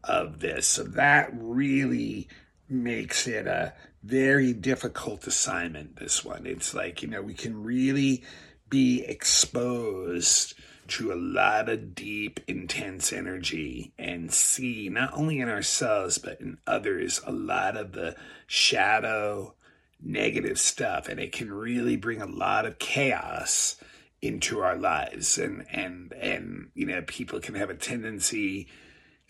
of 0.03 0.41
this. 0.41 0.67
So 0.67 0.83
that 0.83 1.31
really 1.33 2.27
makes 2.71 3.27
it 3.27 3.47
a 3.47 3.75
very 4.03 4.53
difficult 4.53 5.27
assignment, 5.27 5.97
this 5.97 6.25
one. 6.25 6.47
It's 6.47 6.75
like, 6.75 7.03
you 7.03 7.09
know, 7.09 7.23
we 7.23 7.35
can 7.35 7.63
really 7.63 8.25
be 8.69 9.05
exposed 9.05 10.55
to 10.89 11.13
a 11.13 11.15
lot 11.15 11.69
of 11.69 11.95
deep, 11.95 12.41
intense 12.49 13.13
energy 13.13 13.93
and 13.99 14.33
see, 14.33 14.89
not 14.89 15.13
only 15.15 15.41
in 15.41 15.49
ourselves, 15.49 16.19
but 16.19 16.41
in 16.41 16.59
others, 16.67 17.21
a 17.27 17.33
lot 17.33 17.77
of 17.77 17.93
the 17.93 18.17
shadow, 18.47 19.55
negative 20.03 20.59
stuff. 20.59 21.09
And 21.09 21.21
it 21.21 21.33
can 21.33 21.53
really 21.53 21.97
bring 21.97 22.21
a 22.21 22.27
lot 22.27 22.67
of 22.67 22.79
chaos 22.79 23.77
into 24.21 24.61
our 24.61 24.77
lives. 24.77 25.39
And, 25.39 25.65
and, 25.71 26.13
and, 26.15 26.71
you 26.75 26.87
know, 26.87 27.03
people 27.03 27.39
can 27.39 27.55
have 27.55 27.71
a 27.71 27.75
tendency 27.75 28.69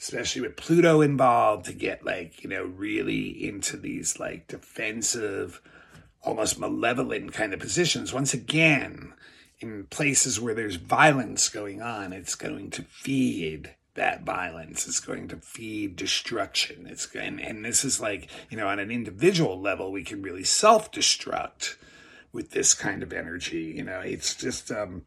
especially 0.01 0.41
with 0.41 0.57
Pluto 0.57 1.01
involved, 1.03 1.67
to 1.67 1.73
get 1.73 2.05
like, 2.05 2.43
you 2.43 2.49
know, 2.49 2.65
really 2.65 3.47
into 3.47 3.77
these 3.77 4.19
like 4.19 4.49
defensive, 4.49 5.61
almost 6.23 6.59
malevolent 6.59 7.33
kind 7.33 7.53
of 7.53 7.61
positions. 7.61 8.13
Once 8.13 8.33
again, 8.33 9.13
in 9.61 9.85
places 9.91 10.41
where 10.41 10.55
there's 10.55 10.77
violence 10.77 11.49
going 11.51 11.83
on, 11.83 12.13
it's 12.13 12.35
going 12.35 12.71
to 12.71 12.83
feed 12.83 13.75
that 13.95 14.23
violence. 14.23 14.87
It's 14.89 15.01
going 15.01 15.29
to 15.29 15.37
feed 15.37 15.97
destruction. 15.97 16.87
It's 16.89 17.07
and, 17.15 17.39
and 17.39 17.65
this 17.65 17.85
is 17.85 18.01
like, 18.01 18.29
you 18.49 18.57
know, 18.57 18.69
on 18.69 18.79
an 18.79 18.91
individual 18.91 19.61
level, 19.61 19.93
we 19.93 20.05
can 20.05 20.23
really 20.23 20.45
self-destruct 20.45 21.77
with 22.33 22.51
this 22.51 22.75
kind 22.75 23.03
of 23.03 23.13
energy. 23.13 23.75
You 23.77 23.85
know, 23.85 24.01
it's 24.01 24.35
just 24.35 24.71
um, 24.71 25.03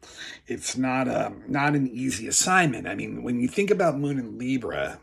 it's 0.46 0.76
not 0.76 1.08
a 1.08 1.26
um, 1.28 1.42
not 1.48 1.74
an 1.74 1.88
easy 1.88 2.28
assignment. 2.28 2.86
I 2.86 2.94
mean, 2.94 3.22
when 3.22 3.40
you 3.40 3.48
think 3.48 3.70
about 3.70 3.98
Moon 3.98 4.18
and 4.18 4.38
Libra, 4.38 4.98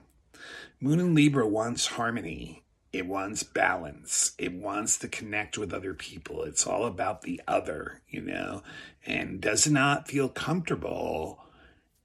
Moon 0.80 1.00
and 1.00 1.16
Libra 1.16 1.48
wants 1.48 1.86
harmony. 1.86 2.64
It 2.92 3.08
wants 3.08 3.44
balance. 3.44 4.34
It 4.38 4.52
wants 4.52 4.98
to 4.98 5.08
connect 5.08 5.58
with 5.58 5.74
other 5.74 5.94
people. 5.94 6.44
It's 6.44 6.68
all 6.68 6.86
about 6.86 7.22
the 7.22 7.40
other, 7.48 8.02
you 8.10 8.22
know, 8.22 8.64
and 9.06 9.40
does 9.40 9.66
not 9.68 10.10
feel 10.10 10.28
comfortable 10.28 11.40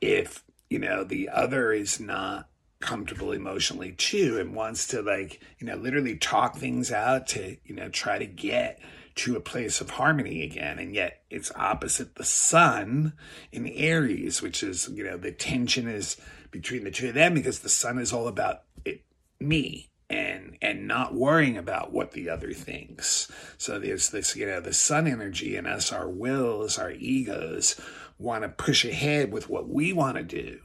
if, 0.00 0.44
you 0.70 0.78
know, 0.78 1.02
the 1.02 1.28
other 1.28 1.72
is 1.72 1.98
not 1.98 2.48
comfortable 2.78 3.32
emotionally 3.32 3.92
too 3.92 4.38
and 4.38 4.54
wants 4.54 4.86
to 4.88 5.02
like, 5.02 5.40
you 5.58 5.66
know, 5.66 5.74
literally 5.74 6.16
talk 6.16 6.56
things 6.56 6.92
out 6.92 7.26
to, 7.28 7.56
you 7.64 7.74
know, 7.74 7.88
try 7.88 8.18
to 8.18 8.26
get 8.26 8.78
to 9.16 9.36
a 9.36 9.40
place 9.40 9.80
of 9.80 9.90
harmony 9.90 10.42
again. 10.42 10.78
And 10.78 10.94
yet 10.94 11.22
it's 11.30 11.52
opposite 11.56 12.14
the 12.14 12.24
sun 12.24 13.14
in 13.50 13.66
Aries, 13.66 14.42
which 14.42 14.62
is, 14.62 14.88
you 14.88 15.04
know, 15.04 15.16
the 15.16 15.32
tension 15.32 15.88
is 15.88 16.16
between 16.50 16.84
the 16.84 16.90
two 16.90 17.08
of 17.08 17.14
them 17.14 17.34
because 17.34 17.60
the 17.60 17.68
sun 17.68 17.98
is 17.98 18.12
all 18.12 18.28
about 18.28 18.62
it, 18.84 19.02
me 19.40 19.90
and 20.08 20.56
and 20.62 20.86
not 20.86 21.14
worrying 21.14 21.56
about 21.56 21.92
what 21.92 22.12
the 22.12 22.28
other 22.28 22.52
thinks. 22.52 23.30
So 23.58 23.78
there's 23.78 24.10
this, 24.10 24.36
you 24.36 24.46
know, 24.46 24.60
the 24.60 24.72
sun 24.72 25.06
energy 25.06 25.56
in 25.56 25.66
us, 25.66 25.92
our 25.92 26.08
wills, 26.08 26.78
our 26.78 26.92
egos 26.92 27.80
want 28.18 28.42
to 28.42 28.48
push 28.48 28.84
ahead 28.84 29.32
with 29.32 29.48
what 29.48 29.68
we 29.68 29.92
want 29.92 30.16
to 30.16 30.22
do. 30.22 30.58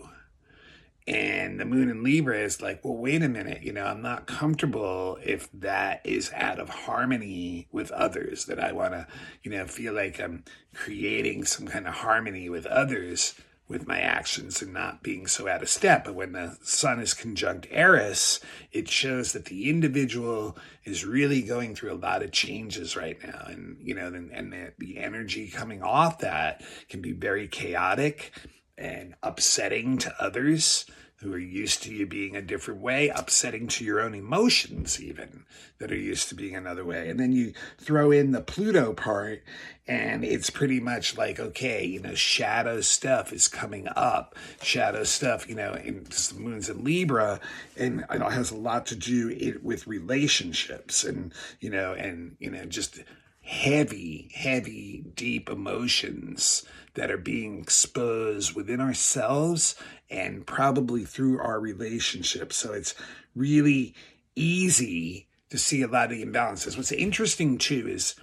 And 1.08 1.60
the 1.60 1.66
moon 1.66 1.90
in 1.90 2.04
Libra 2.04 2.40
is 2.40 2.62
like, 2.62 2.86
well, 2.86 2.96
wait 2.96 3.24
a 3.24 3.30
minute, 3.30 3.64
you 3.64 3.74
know, 3.74 3.86
I'm 3.86 4.04
not 4.04 4.28
comfortable 4.28 5.18
if 5.24 5.50
that 5.54 6.02
is 6.04 6.32
out 6.36 6.60
of 6.60 6.70
harmony 6.70 7.68
with 7.72 7.90
others, 7.92 8.46
that 8.46 8.60
I 8.60 8.72
want 8.72 8.94
to, 8.94 9.08
you 9.42 9.52
know, 9.52 9.66
feel 9.66 9.94
like 9.94 10.20
I'm 10.20 10.44
creating 10.76 11.46
some 11.46 11.68
kind 11.68 11.88
of 11.88 11.96
harmony 11.96 12.50
with 12.50 12.68
others 12.68 13.34
with 13.68 13.88
my 13.88 14.00
actions 14.02 14.62
and 14.62 14.74
not 14.74 15.02
being 15.02 15.26
so 15.26 15.48
out 15.48 15.64
of 15.64 15.70
step. 15.70 16.04
But 16.04 16.14
when 16.14 16.34
the 16.34 16.58
sun 16.62 17.00
is 17.00 17.14
conjunct 17.14 17.68
Eris, 17.72 18.42
it 18.72 18.90
shows 18.90 19.32
that 19.32 19.46
the 19.46 19.70
individual 19.70 20.58
is 20.84 21.06
really 21.06 21.42
going 21.42 21.74
through 21.74 21.94
a 21.94 21.96
lot 21.96 22.22
of 22.22 22.32
changes 22.32 22.96
right 22.96 23.18
now. 23.24 23.46
And, 23.48 23.78
you 23.82 23.96
know, 23.96 24.08
and, 24.08 24.30
and 24.32 24.52
the, 24.52 24.74
the 24.78 24.98
energy 24.98 25.48
coming 25.48 25.82
off 25.82 26.20
that 26.20 26.62
can 26.90 27.02
be 27.02 27.14
very 27.14 27.48
chaotic 27.48 28.34
and 28.82 29.16
upsetting 29.22 29.98
to 30.00 30.14
others 30.20 30.86
who 31.18 31.32
are 31.32 31.38
used 31.38 31.84
to 31.84 31.94
you 31.94 32.08
being 32.08 32.36
a 32.36 32.42
different 32.42 32.82
way, 32.82 33.08
upsetting 33.10 33.68
to 33.68 33.86
your 33.86 34.02
own 34.02 34.16
emotions, 34.16 35.00
even 35.00 35.46
that 35.78 35.92
are 35.92 35.96
used 35.96 36.30
to 36.30 36.36
being 36.36 36.56
another 36.56 36.84
way. 36.84 37.10
And 37.10 37.20
then 37.20 37.32
you 37.32 37.54
throw 37.78 38.10
in 38.10 38.32
the 38.32 38.42
Pluto 38.42 38.94
part, 38.94 39.44
and 39.86 40.26
it's 40.26 40.50
pretty 40.50 40.80
much 40.80 41.16
like, 41.18 41.40
okay, 41.40 41.86
you 41.86 42.00
know, 42.00 42.16
shadow 42.16 42.82
stuff 42.82 43.32
is 43.32 43.48
coming 43.48 43.88
up. 43.96 44.36
Shadow 44.64 45.04
stuff, 45.04 45.48
you 45.48 45.54
know, 45.54 45.74
in 45.74 46.06
the 46.06 46.34
moon's 46.40 46.70
in 46.70 46.84
Libra, 46.84 47.40
and 47.78 48.04
it 48.10 48.22
has 48.22 48.50
a 48.50 48.58
lot 48.58 48.88
to 48.88 48.96
do 48.96 49.60
with 49.62 49.86
relationships 49.86 51.04
and, 51.04 51.34
you 51.60 51.70
know, 51.70 51.94
and, 51.94 52.36
you 52.40 52.50
know, 52.50 52.66
just 52.66 53.00
heavy, 53.42 54.30
heavy, 54.34 55.04
deep 55.16 55.50
emotions 55.50 56.64
that 56.94 57.12
are 57.12 57.18
being 57.18 57.60
exposed 57.60 58.56
within 58.56 58.82
ourselves 58.82 59.76
and 60.10 60.46
probably 60.46 61.06
through 61.06 61.40
our 61.40 61.60
relationships. 61.60 62.58
So 62.58 62.74
it's 62.74 62.96
really 63.36 63.96
easy 64.36 65.28
to 65.50 65.58
see 65.58 65.82
a 65.82 65.88
lot 65.88 66.12
of 66.12 66.18
the 66.18 66.26
imbalances. 66.26 66.78
What's 66.78 66.92
interesting 66.92 67.58
too 67.58 67.88
is 67.88 68.16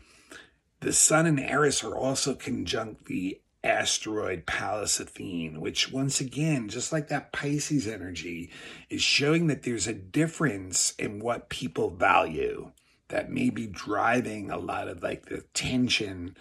the 0.81 0.93
Sun 0.93 1.27
and 1.27 1.41
Eris 1.41 1.83
are 1.83 1.97
also 1.97 2.35
conjunct 2.35 3.07
the 3.07 3.41
asteroid 3.65 4.47
Pallas 4.47 5.01
Athene, 5.01 5.61
which 5.61 5.91
once 5.91 6.21
again, 6.21 6.69
just 6.69 6.93
like 6.93 7.09
that 7.09 7.33
Pisces 7.33 7.89
energy, 7.89 8.51
is 8.89 9.03
showing 9.03 9.49
that 9.49 9.65
there's 9.65 9.87
a 9.87 9.93
difference 9.93 10.95
in 10.99 11.19
what 11.19 11.49
people 11.49 11.91
value 11.91 12.71
that 13.09 13.31
may 13.31 13.51
be 13.51 13.67
driving 13.67 14.51
a 14.51 14.59
lot 14.59 14.89
of 14.89 15.03
like 15.03 15.27
the 15.27 15.43
tension 15.55 16.37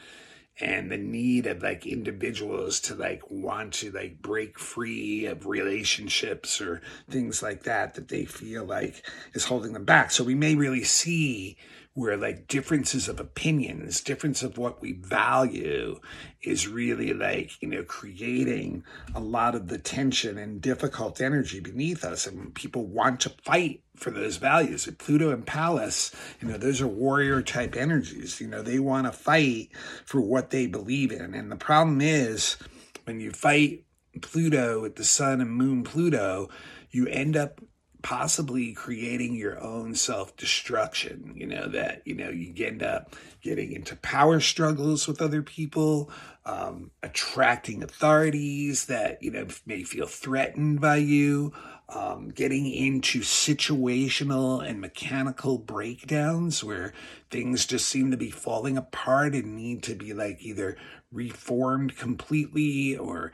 and 0.59 0.91
the 0.91 0.97
need 0.97 1.45
of 1.45 1.61
like 1.61 1.85
individuals 1.85 2.79
to 2.79 2.95
like 2.95 3.21
want 3.29 3.73
to 3.73 3.91
like 3.91 4.21
break 4.21 4.57
free 4.57 5.25
of 5.25 5.45
relationships 5.45 6.59
or 6.59 6.81
things 7.09 7.43
like 7.43 7.63
that 7.63 7.93
that 7.93 8.07
they 8.07 8.25
feel 8.25 8.65
like 8.65 9.05
is 9.33 9.45
holding 9.45 9.73
them 9.73 9.85
back. 9.85 10.09
So 10.11 10.23
we 10.23 10.35
may 10.35 10.55
really 10.55 10.83
see 10.83 11.57
where 11.97 12.15
like 12.15 12.47
differences 12.47 13.09
of 13.09 13.19
opinions, 13.19 14.01
difference 14.01 14.43
of 14.43 14.55
what 14.55 14.79
we 14.79 14.91
value 14.91 15.99
is 16.43 16.67
really 16.67 17.11
like, 17.11 17.59
you 17.59 17.67
know, 17.67 17.81
creating 17.81 18.83
a 19.15 19.19
lot 19.19 19.55
of 19.55 19.67
the 19.67 19.79
tension 19.79 20.37
and 20.37 20.61
difficult 20.61 21.19
energy 21.19 21.59
beneath 21.59 22.05
us. 22.05 22.27
And 22.27 22.53
people 22.53 22.85
want 22.85 23.19
to 23.21 23.31
fight 23.41 23.81
for 23.95 24.11
those 24.11 24.37
values. 24.37 24.87
Pluto 24.99 25.31
and 25.31 25.43
Pallas, 25.43 26.11
you 26.39 26.47
know, 26.47 26.59
those 26.59 26.81
are 26.81 26.87
warrior 26.87 27.41
type 27.41 27.75
energies. 27.75 28.39
You 28.39 28.45
know, 28.45 28.61
they 28.61 28.77
want 28.77 29.07
to 29.07 29.11
fight 29.11 29.69
for 30.05 30.21
what 30.21 30.51
they 30.51 30.67
believe 30.67 31.11
in. 31.11 31.33
And 31.33 31.51
the 31.51 31.55
problem 31.55 31.99
is 31.99 32.57
when 33.05 33.19
you 33.19 33.31
fight 33.31 33.85
Pluto 34.21 34.83
with 34.83 34.97
the 34.97 35.03
sun 35.03 35.41
and 35.41 35.49
moon 35.49 35.83
Pluto, 35.83 36.49
you 36.91 37.07
end 37.07 37.35
up 37.35 37.59
possibly 38.07 38.71
creating 38.71 39.35
your 39.35 39.61
own 39.61 39.93
self 39.93 40.33
destruction. 40.37 41.33
You 41.35 41.45
know, 41.45 41.67
that, 41.67 42.03
you 42.05 42.15
know, 42.15 42.29
you 42.29 42.53
end 42.65 42.81
up 42.81 43.13
getting 43.41 43.73
into 43.73 43.97
power 43.97 44.39
struggles 44.39 45.09
with 45.09 45.21
other 45.21 45.41
people, 45.41 46.09
um, 46.45 46.91
attracting 47.03 47.83
authorities 47.83 48.85
that, 48.85 49.21
you 49.21 49.29
know, 49.29 49.45
may 49.65 49.83
feel 49.83 50.07
threatened 50.07 50.79
by 50.79 50.95
you, 50.95 51.51
um, 51.89 52.29
getting 52.29 52.71
into 52.71 53.19
situational 53.19 54.65
and 54.65 54.79
mechanical 54.79 55.57
breakdowns 55.57 56.63
where 56.63 56.93
things 57.29 57.65
just 57.65 57.89
seem 57.89 58.09
to 58.11 58.17
be 58.17 58.31
falling 58.31 58.77
apart 58.77 59.33
and 59.33 59.57
need 59.57 59.83
to 59.83 59.95
be 59.95 60.13
like 60.13 60.37
either 60.39 60.77
reformed 61.11 61.97
completely 61.97 62.95
or 62.95 63.33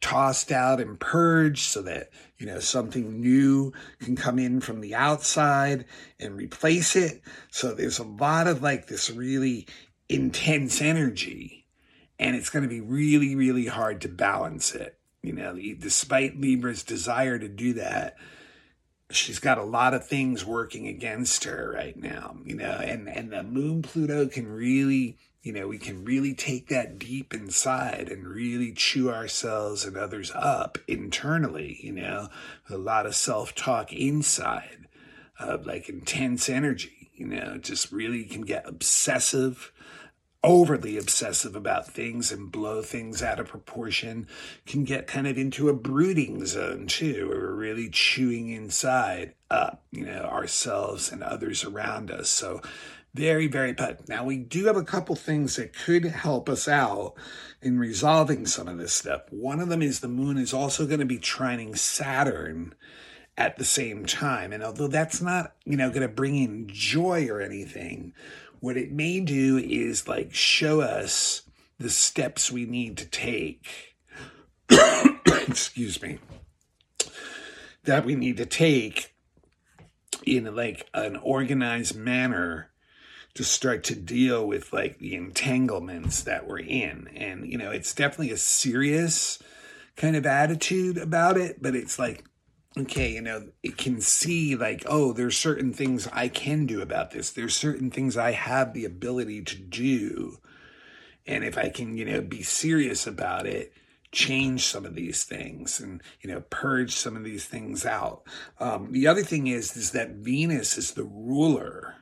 tossed 0.00 0.52
out 0.52 0.80
and 0.80 1.00
purged 1.00 1.64
so 1.64 1.82
that 1.82 2.10
you 2.36 2.46
know 2.46 2.60
something 2.60 3.20
new 3.20 3.72
can 4.00 4.14
come 4.16 4.38
in 4.38 4.60
from 4.60 4.80
the 4.80 4.94
outside 4.94 5.84
and 6.20 6.36
replace 6.36 6.94
it. 6.94 7.22
So 7.50 7.74
there's 7.74 7.98
a 7.98 8.04
lot 8.04 8.46
of 8.46 8.62
like 8.62 8.86
this 8.86 9.10
really 9.10 9.66
intense 10.08 10.80
energy 10.80 11.66
and 12.18 12.34
it's 12.34 12.50
going 12.50 12.62
to 12.62 12.68
be 12.68 12.80
really 12.80 13.34
really 13.34 13.66
hard 13.66 14.00
to 14.02 14.08
balance 14.08 14.74
it. 14.74 14.98
You 15.22 15.32
know 15.32 15.58
despite 15.78 16.40
libra's 16.40 16.84
desire 16.84 17.38
to 17.38 17.48
do 17.48 17.74
that 17.74 18.16
she's 19.10 19.38
got 19.38 19.58
a 19.58 19.64
lot 19.64 19.94
of 19.94 20.06
things 20.06 20.44
working 20.44 20.86
against 20.86 21.44
her 21.44 21.72
right 21.74 21.96
now 21.96 22.36
you 22.44 22.54
know 22.54 22.78
and 22.82 23.08
and 23.08 23.32
the 23.32 23.42
moon 23.42 23.82
pluto 23.82 24.26
can 24.26 24.46
really 24.46 25.16
you 25.48 25.54
know, 25.54 25.66
we 25.66 25.78
can 25.78 26.04
really 26.04 26.34
take 26.34 26.68
that 26.68 26.98
deep 26.98 27.32
inside 27.32 28.10
and 28.10 28.28
really 28.28 28.70
chew 28.70 29.10
ourselves 29.10 29.86
and 29.86 29.96
others 29.96 30.30
up 30.34 30.76
internally, 30.86 31.80
you 31.82 31.90
know, 31.90 32.28
a 32.68 32.76
lot 32.76 33.06
of 33.06 33.14
self 33.14 33.54
talk 33.54 33.90
inside, 33.90 34.88
of 35.40 35.64
like 35.64 35.88
intense 35.88 36.50
energy, 36.50 37.10
you 37.14 37.26
know, 37.26 37.56
just 37.56 37.90
really 37.90 38.24
can 38.24 38.42
get 38.42 38.68
obsessive, 38.68 39.72
overly 40.44 40.98
obsessive 40.98 41.56
about 41.56 41.86
things 41.86 42.30
and 42.30 42.52
blow 42.52 42.82
things 42.82 43.22
out 43.22 43.40
of 43.40 43.48
proportion, 43.48 44.26
can 44.66 44.84
get 44.84 45.06
kind 45.06 45.26
of 45.26 45.38
into 45.38 45.70
a 45.70 45.72
brooding 45.72 46.44
zone 46.44 46.86
too, 46.86 47.26
where 47.26 47.38
we're 47.38 47.54
really 47.54 47.88
chewing 47.88 48.50
inside 48.50 49.32
up, 49.50 49.82
you 49.92 50.04
know, 50.04 50.24
ourselves 50.24 51.10
and 51.10 51.22
others 51.22 51.64
around 51.64 52.10
us. 52.10 52.28
So, 52.28 52.60
very, 53.14 53.46
very 53.46 53.74
put. 53.74 54.08
Now, 54.08 54.24
we 54.24 54.38
do 54.38 54.66
have 54.66 54.76
a 54.76 54.84
couple 54.84 55.16
things 55.16 55.56
that 55.56 55.72
could 55.72 56.04
help 56.04 56.48
us 56.48 56.68
out 56.68 57.14
in 57.60 57.78
resolving 57.78 58.46
some 58.46 58.68
of 58.68 58.78
this 58.78 58.92
stuff. 58.92 59.22
One 59.30 59.60
of 59.60 59.68
them 59.68 59.82
is 59.82 60.00
the 60.00 60.08
moon 60.08 60.38
is 60.38 60.52
also 60.52 60.86
going 60.86 61.00
to 61.00 61.06
be 61.06 61.18
trining 61.18 61.76
Saturn 61.76 62.74
at 63.36 63.56
the 63.56 63.64
same 63.64 64.04
time. 64.04 64.52
And 64.52 64.62
although 64.62 64.88
that's 64.88 65.20
not, 65.20 65.54
you 65.64 65.76
know, 65.76 65.88
going 65.88 66.02
to 66.02 66.08
bring 66.08 66.36
in 66.36 66.68
joy 66.68 67.28
or 67.28 67.40
anything, 67.40 68.12
what 68.60 68.76
it 68.76 68.92
may 68.92 69.20
do 69.20 69.58
is 69.58 70.08
like 70.08 70.34
show 70.34 70.80
us 70.80 71.42
the 71.78 71.90
steps 71.90 72.50
we 72.50 72.66
need 72.66 72.96
to 72.98 73.06
take. 73.06 73.96
Excuse 75.26 76.02
me. 76.02 76.18
That 77.84 78.04
we 78.04 78.16
need 78.16 78.36
to 78.36 78.46
take 78.46 79.14
in 80.26 80.54
like 80.54 80.88
an 80.92 81.16
organized 81.16 81.96
manner 81.96 82.70
to 83.34 83.44
start 83.44 83.84
to 83.84 83.94
deal 83.94 84.46
with 84.46 84.72
like 84.72 84.98
the 84.98 85.14
entanglements 85.14 86.22
that 86.22 86.46
we're 86.46 86.58
in. 86.58 87.08
And, 87.14 87.46
you 87.50 87.58
know, 87.58 87.70
it's 87.70 87.94
definitely 87.94 88.32
a 88.32 88.36
serious 88.36 89.38
kind 89.96 90.16
of 90.16 90.26
attitude 90.26 90.98
about 90.98 91.36
it, 91.36 91.62
but 91.62 91.74
it's 91.74 91.98
like, 91.98 92.24
okay, 92.76 93.12
you 93.12 93.20
know, 93.20 93.48
it 93.62 93.76
can 93.76 94.00
see 94.00 94.56
like, 94.56 94.84
oh, 94.86 95.12
there's 95.12 95.36
certain 95.36 95.72
things 95.72 96.08
I 96.12 96.28
can 96.28 96.66
do 96.66 96.80
about 96.80 97.10
this. 97.10 97.30
There's 97.30 97.56
certain 97.56 97.90
things 97.90 98.16
I 98.16 98.32
have 98.32 98.72
the 98.72 98.84
ability 98.84 99.42
to 99.42 99.56
do. 99.56 100.38
And 101.26 101.44
if 101.44 101.58
I 101.58 101.68
can, 101.68 101.96
you 101.96 102.04
know, 102.04 102.20
be 102.20 102.42
serious 102.42 103.06
about 103.06 103.46
it, 103.46 103.72
change 104.10 104.64
some 104.64 104.86
of 104.86 104.94
these 104.94 105.24
things 105.24 105.80
and 105.80 106.02
you 106.22 106.30
know 106.30 106.40
purge 106.48 106.94
some 106.94 107.14
of 107.14 107.24
these 107.24 107.44
things 107.44 107.84
out 107.84 108.22
um, 108.58 108.90
the 108.92 109.06
other 109.06 109.22
thing 109.22 109.46
is 109.46 109.76
is 109.76 109.90
that 109.90 110.12
venus 110.12 110.78
is 110.78 110.92
the 110.92 111.04
ruler 111.04 111.94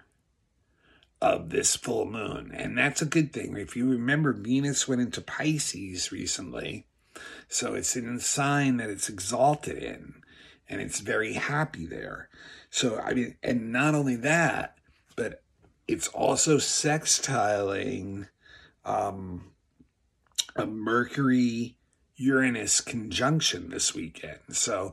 of 1.21 1.51
this 1.51 1.77
full 1.77 2.05
moon. 2.05 2.53
And 2.55 2.77
that's 2.77 3.03
a 3.03 3.07
good 3.07 3.33
thing. 3.33 3.57
If 3.57 3.77
you 3.77 3.89
remember, 3.89 4.33
Venus 4.33 4.87
went 4.87 5.01
into 5.01 5.21
Pisces 5.21 6.13
recently. 6.13 6.87
So 7.49 7.75
it's 7.75 7.97
in 7.97 8.17
a 8.17 8.21
sign 8.21 8.77
that 8.77 8.91
it's 8.91 9.09
exalted 9.09 9.79
in 9.83 10.23
and 10.69 10.81
it's 10.81 11.01
very 11.01 11.35
happy 11.35 11.87
there. 11.87 12.29
So, 12.71 12.99
I 12.99 13.15
mean, 13.15 13.37
and 13.43 13.73
not 13.73 13.95
only 13.95 14.17
that, 14.17 14.77
but 15.15 15.43
it's 15.89 16.09
also 16.09 16.59
sextiling 16.59 18.29
um, 18.85 19.53
a 20.57 20.67
Mercury 20.67 21.77
Uranus 22.17 22.81
conjunction 22.81 23.71
this 23.71 23.95
weekend. 23.95 24.41
So, 24.51 24.93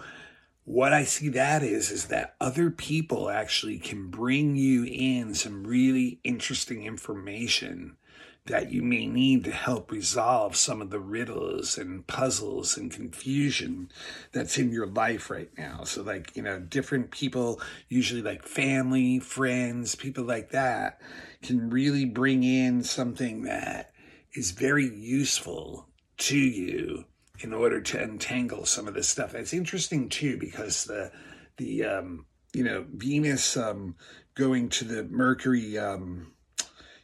what 0.65 0.93
I 0.93 1.04
see 1.04 1.30
that 1.30 1.62
is, 1.62 1.91
is 1.91 2.06
that 2.06 2.36
other 2.39 2.71
people 2.71 3.30
actually 3.30 3.80
can 3.80 4.08
bring 4.08 4.56
you 4.56 4.86
in 4.86 5.34
some 5.34 5.65
really 5.65 6.19
interesting 6.23 6.86
information 6.86 7.97
that 8.45 8.71
you 8.71 8.82
may 8.82 9.06
need 9.06 9.43
to 9.45 9.52
help 9.52 9.89
resolve 9.89 10.56
some 10.56 10.82
of 10.82 10.89
the 10.89 10.99
riddles 10.99 11.78
and 11.78 12.06
puzzles 12.08 12.78
and 12.78 12.91
confusion 12.91 13.89
that's 14.34 14.58
in 14.58 14.69
your 14.69 14.88
life 14.88 15.30
right 15.30 15.49
now. 15.58 15.84
So, 15.86 16.02
like, 16.02 16.36
you 16.36 16.43
know, 16.43 16.60
different 16.60 17.12
people, 17.12 17.62
usually 17.88 18.21
like 18.21 18.45
family, 18.45 19.19
friends, 19.19 19.95
people 19.95 20.26
like 20.26 20.52
that, 20.52 20.99
can 21.41 21.69
really 21.69 22.06
bring 22.06 22.43
in 22.43 22.84
something 22.84 23.43
that 23.43 23.91
is 24.34 24.52
very 24.52 24.89
useful 24.89 25.88
to 26.17 26.38
you 26.38 27.06
in 27.41 27.54
order 27.54 27.82
to 27.82 28.02
untangle 28.02 28.65
some 28.65 28.88
of 28.88 28.93
this 28.93 29.10
stuff. 29.10 29.34
It's 29.34 29.54
interesting 29.54 30.10
too 30.10 30.38
because 30.38 30.86
the 30.86 31.12
the 31.58 31.86
um, 31.86 32.26
you 32.54 32.63
know 32.63 32.86
Venus 32.93 33.58
um, 33.58 33.96
going 34.36 34.69
to 34.69 34.86
the 34.86 35.04
Mercury 35.04 35.78
um, 35.78 36.34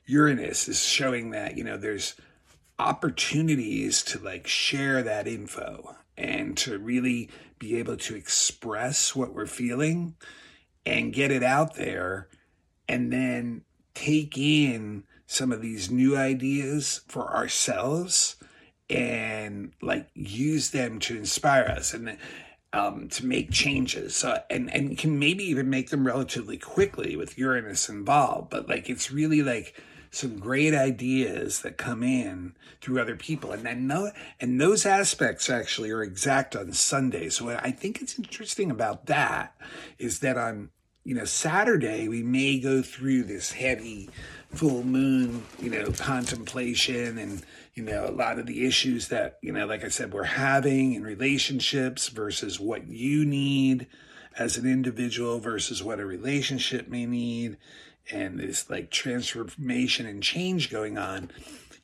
Uranus 0.06 0.68
is 0.68 0.84
showing 0.84 1.32
that 1.32 1.58
you 1.58 1.64
know 1.64 1.78
there's 1.78 2.16
opportunities 2.78 4.04
to 4.04 4.20
like 4.20 4.48
share 4.48 5.04
that 5.04 5.28
info 5.28 5.96
and 6.18 6.56
to 6.58 6.78
really 6.78 7.30
be 7.58 7.78
able 7.78 7.98
to 7.98 8.16
express 8.16 9.16
what 9.16 9.34
we're 9.34 9.46
feeling 9.46 10.16
and 10.86 11.14
get 11.14 11.32
it 11.32 11.44
out 11.44 11.76
there 11.76 12.30
and 12.88 13.12
then 13.12 13.62
take 13.94 14.38
in 14.38 15.04
some 15.28 15.52
of 15.52 15.62
these 15.62 15.92
new 15.92 16.16
ideas 16.16 17.02
for 17.08 17.36
ourselves 17.36 18.38
and 18.90 19.72
like 19.82 20.10
use 20.16 20.72
them 20.72 21.00
to 21.00 21.18
inspire 21.18 21.66
us 21.66 21.94
and 21.94 22.18
um, 22.74 23.10
to 23.10 23.26
make 23.26 23.52
changes. 23.52 24.16
So, 24.16 24.42
and 24.50 24.74
and 24.74 24.98
can 24.98 25.20
maybe 25.20 25.44
even 25.46 25.70
make 25.70 25.90
them 25.90 26.06
relatively 26.06 26.58
quickly 26.58 27.16
with 27.16 27.38
Uranus 27.38 27.90
involved. 27.90 28.50
But 28.50 28.68
like 28.68 28.90
it's 28.90 29.12
really 29.12 29.42
like 29.42 29.76
some 30.12 30.40
great 30.40 30.74
ideas 30.74 31.62
that 31.62 31.78
come 31.78 32.02
in 32.02 32.56
through 32.82 33.00
other 33.00 33.16
people, 33.16 33.52
and 33.52 33.66
then 33.66 33.88
no, 33.88 34.12
and 34.40 34.60
those 34.60 34.86
aspects 34.86 35.50
actually 35.50 35.92
are 35.92 36.04
exact 36.04 36.56
on 36.56 36.74
Sunday. 36.74 37.30
So 37.30 37.46
what 37.46 37.64
I 37.64 37.72
think 37.72 38.02
it's 38.02 38.18
interesting 38.18 38.72
about 38.72 39.08
that 39.08 39.56
is 39.98 40.20
that 40.20 40.38
on 40.38 40.70
you 41.04 41.16
know 41.16 41.26
Saturday 41.26 42.08
we 42.08 42.24
may 42.24 42.60
go 42.60 42.82
through 42.82 43.24
this 43.24 43.54
heavy 43.54 44.10
full 44.52 44.84
moon, 44.84 45.44
you 45.60 45.70
know, 45.70 45.92
contemplation 45.92 47.18
and, 47.18 47.44
you 47.76 47.84
know, 47.84 48.08
a 48.08 48.12
lot 48.12 48.40
of 48.40 48.46
the 48.46 48.66
issues 48.66 49.10
that, 49.10 49.38
you 49.42 49.52
know, 49.52 49.66
like 49.66 49.84
I 49.84 49.90
said, 49.90 50.12
we're 50.12 50.24
having 50.24 50.94
in 50.94 51.04
relationships 51.04 52.08
versus 52.10 52.60
what 52.60 52.88
you 52.88 53.26
need 53.26 53.88
as 54.38 54.58
an 54.58 54.66
individual 54.66 55.40
versus 55.40 55.84
what 55.84 56.00
a 56.00 56.06
relationship 56.06 56.88
may 56.88 57.06
need. 57.06 57.58
And 58.12 58.40
this 58.40 58.70
like 58.70 58.90
transformation 58.90 60.08
and 60.08 60.24
change 60.24 60.72
going 60.72 60.98
on. 60.98 61.30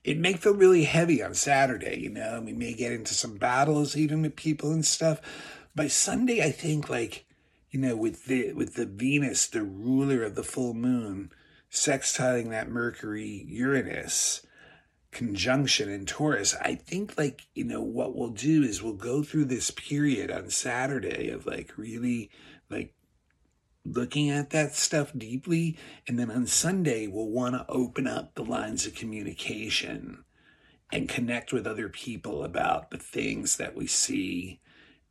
It 0.04 0.18
may 0.18 0.34
feel 0.34 0.54
really 0.54 0.84
heavy 0.84 1.22
on 1.24 1.34
Saturday, 1.34 2.00
you 2.00 2.10
know, 2.10 2.42
we 2.44 2.54
may 2.54 2.74
get 2.74 2.92
into 2.92 3.14
some 3.14 3.38
battles 3.38 3.96
even 3.96 4.22
with 4.22 4.36
people 4.36 4.72
and 4.72 4.86
stuff. 4.86 5.20
By 5.76 5.88
Sunday, 5.88 6.44
I 6.44 6.52
think 6.52 6.90
like, 6.90 7.26
you 7.70 7.80
know, 7.80 7.96
with 7.96 8.26
the 8.26 8.54
with 8.54 8.76
the 8.76 8.86
Venus, 8.86 9.48
the 9.48 9.64
ruler 9.64 10.24
of 10.24 10.36
the 10.36 10.44
full 10.44 10.74
moon, 10.74 11.32
sextiling 11.76 12.50
that 12.52 12.70
Mercury 12.70 13.46
Uranus 13.48 14.46
conjunction 15.12 15.90
in 15.90 16.06
Taurus, 16.06 16.56
I 16.62 16.76
think 16.76 17.18
like, 17.18 17.44
you 17.54 17.66
know, 17.66 17.82
what 17.82 18.16
we'll 18.16 18.30
do 18.30 18.64
is 18.64 18.82
we'll 18.82 18.94
go 18.94 19.24
through 19.24 19.46
this 19.46 19.72
period 19.72 20.32
on 20.32 20.50
Saturday 20.50 21.30
of 21.30 21.46
like 21.46 21.78
really 21.78 22.32
like 22.70 22.94
looking 23.86 24.30
at 24.30 24.50
that 24.52 24.74
stuff 24.76 25.12
deeply. 25.18 25.78
And 26.08 26.18
then 26.18 26.32
on 26.32 26.48
Sunday, 26.48 27.08
we'll 27.08 27.30
want 27.30 27.56
to 27.56 27.66
open 27.70 28.08
up 28.08 28.36
the 28.36 28.44
lines 28.44 28.86
of 28.86 28.96
communication 28.96 30.24
and 30.92 31.10
connect 31.10 31.52
with 31.52 31.68
other 31.68 31.90
people 31.90 32.44
about 32.44 32.90
the 32.90 32.98
things 32.98 33.58
that 33.58 33.76
we 33.76 33.86
see 33.86 34.60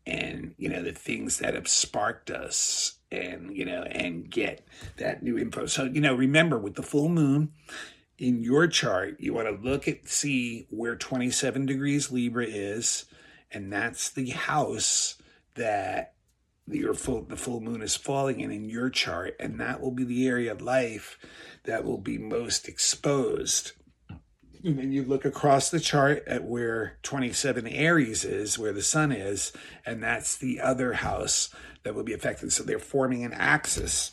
and, 0.06 0.54
you 0.56 0.68
know, 0.68 0.82
the 0.82 0.92
things 0.92 1.38
that 1.38 1.54
have 1.54 1.68
sparked 1.68 2.30
us 2.30 2.98
and 3.14 3.56
you 3.56 3.64
know 3.64 3.82
and 3.82 4.30
get 4.30 4.66
that 4.96 5.22
new 5.22 5.38
info. 5.38 5.66
So 5.66 5.84
you 5.84 6.00
know 6.00 6.14
remember 6.14 6.58
with 6.58 6.74
the 6.74 6.82
full 6.82 7.08
moon 7.08 7.52
in 8.18 8.42
your 8.42 8.66
chart 8.66 9.16
you 9.18 9.34
want 9.34 9.48
to 9.48 9.68
look 9.68 9.88
at 9.88 10.08
see 10.08 10.68
where 10.70 10.94
27 10.94 11.66
degrees 11.66 12.12
libra 12.12 12.46
is 12.46 13.06
and 13.50 13.72
that's 13.72 14.08
the 14.10 14.30
house 14.30 15.16
that 15.56 16.14
your 16.68 16.94
full 16.94 17.22
the 17.24 17.36
full 17.36 17.60
moon 17.60 17.82
is 17.82 17.96
falling 17.96 18.38
in 18.38 18.52
in 18.52 18.68
your 18.70 18.88
chart 18.88 19.34
and 19.40 19.60
that 19.60 19.80
will 19.80 19.90
be 19.90 20.04
the 20.04 20.28
area 20.28 20.52
of 20.52 20.62
life 20.62 21.18
that 21.64 21.84
will 21.84 21.98
be 21.98 22.18
most 22.18 22.68
exposed. 22.68 23.72
And 24.62 24.78
then 24.78 24.92
you 24.92 25.04
look 25.04 25.26
across 25.26 25.68
the 25.68 25.80
chart 25.80 26.22
at 26.26 26.44
where 26.44 26.98
27 27.02 27.66
Aries 27.66 28.24
is, 28.24 28.58
where 28.58 28.72
the 28.72 28.82
sun 28.82 29.12
is, 29.12 29.52
and 29.84 30.02
that's 30.02 30.36
the 30.36 30.58
other 30.60 30.94
house 30.94 31.54
that 31.84 31.94
will 31.94 32.02
be 32.02 32.12
affected. 32.12 32.52
So 32.52 32.64
they're 32.64 32.78
forming 32.78 33.24
an 33.24 33.32
axis. 33.32 34.12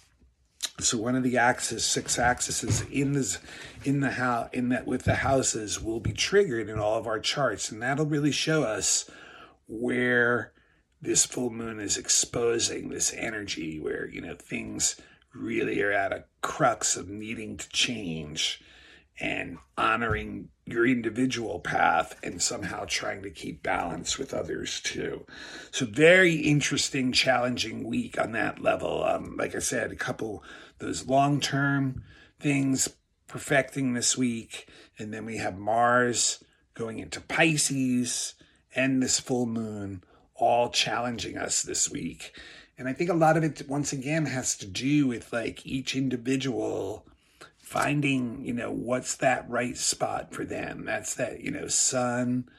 So 0.79 0.97
one 0.97 1.15
of 1.15 1.23
the 1.23 1.37
axes, 1.37 1.83
six 1.83 2.19
axes 2.19 2.83
in 2.91 3.13
this, 3.13 3.39
in 3.83 4.01
the 4.01 4.11
house, 4.11 4.49
in 4.53 4.69
that 4.69 4.85
with 4.85 5.03
the 5.03 5.15
houses 5.15 5.81
will 5.81 5.99
be 5.99 6.13
triggered 6.13 6.69
in 6.69 6.77
all 6.77 6.97
of 6.97 7.07
our 7.07 7.19
charts, 7.19 7.71
and 7.71 7.81
that'll 7.81 8.05
really 8.05 8.31
show 8.31 8.63
us 8.63 9.09
where 9.67 10.51
this 11.01 11.25
full 11.25 11.49
moon 11.49 11.79
is 11.79 11.97
exposing 11.97 12.89
this 12.89 13.11
energy, 13.17 13.79
where 13.79 14.07
you 14.07 14.21
know 14.21 14.35
things 14.35 14.97
really 15.33 15.81
are 15.81 15.91
at 15.91 16.11
a 16.13 16.25
crux 16.41 16.95
of 16.95 17.09
needing 17.09 17.57
to 17.57 17.69
change 17.69 18.61
and 19.21 19.59
honoring 19.77 20.49
your 20.65 20.85
individual 20.87 21.59
path 21.59 22.19
and 22.23 22.41
somehow 22.41 22.85
trying 22.87 23.21
to 23.21 23.29
keep 23.29 23.61
balance 23.61 24.17
with 24.17 24.33
others 24.33 24.81
too. 24.81 25.25
So 25.69 25.85
very 25.85 26.35
interesting, 26.35 27.11
challenging 27.11 27.83
week 27.83 28.19
on 28.19 28.31
that 28.31 28.61
level. 28.61 29.03
Um, 29.03 29.37
like 29.37 29.55
I 29.55 29.59
said, 29.59 29.91
a 29.91 29.95
couple 29.95 30.43
those 30.79 31.07
long 31.07 31.39
term 31.39 32.03
things 32.39 32.89
perfecting 33.27 33.93
this 33.93 34.17
week, 34.17 34.67
and 34.97 35.13
then 35.13 35.25
we 35.25 35.37
have 35.37 35.57
Mars 35.57 36.43
going 36.73 36.99
into 36.99 37.21
Pisces 37.21 38.33
and 38.75 39.03
this 39.03 39.19
full 39.19 39.45
moon 39.45 40.03
all 40.35 40.69
challenging 40.69 41.37
us 41.37 41.61
this 41.61 41.91
week. 41.91 42.35
And 42.77 42.89
I 42.89 42.93
think 42.93 43.11
a 43.11 43.15
lot 43.15 43.37
of 43.37 43.43
it 43.43 43.69
once 43.69 43.93
again 43.93 44.25
has 44.25 44.57
to 44.57 44.65
do 44.65 45.05
with 45.05 45.31
like 45.31 45.65
each 45.65 45.95
individual 45.95 47.05
finding, 47.71 48.43
you 48.43 48.53
know, 48.53 48.69
what's 48.69 49.15
that 49.15 49.49
right 49.49 49.77
spot 49.77 50.33
for 50.33 50.43
them. 50.43 50.83
That's 50.83 51.15
that, 51.15 51.39
you 51.39 51.51
know, 51.51 51.67
Sun 51.67 52.49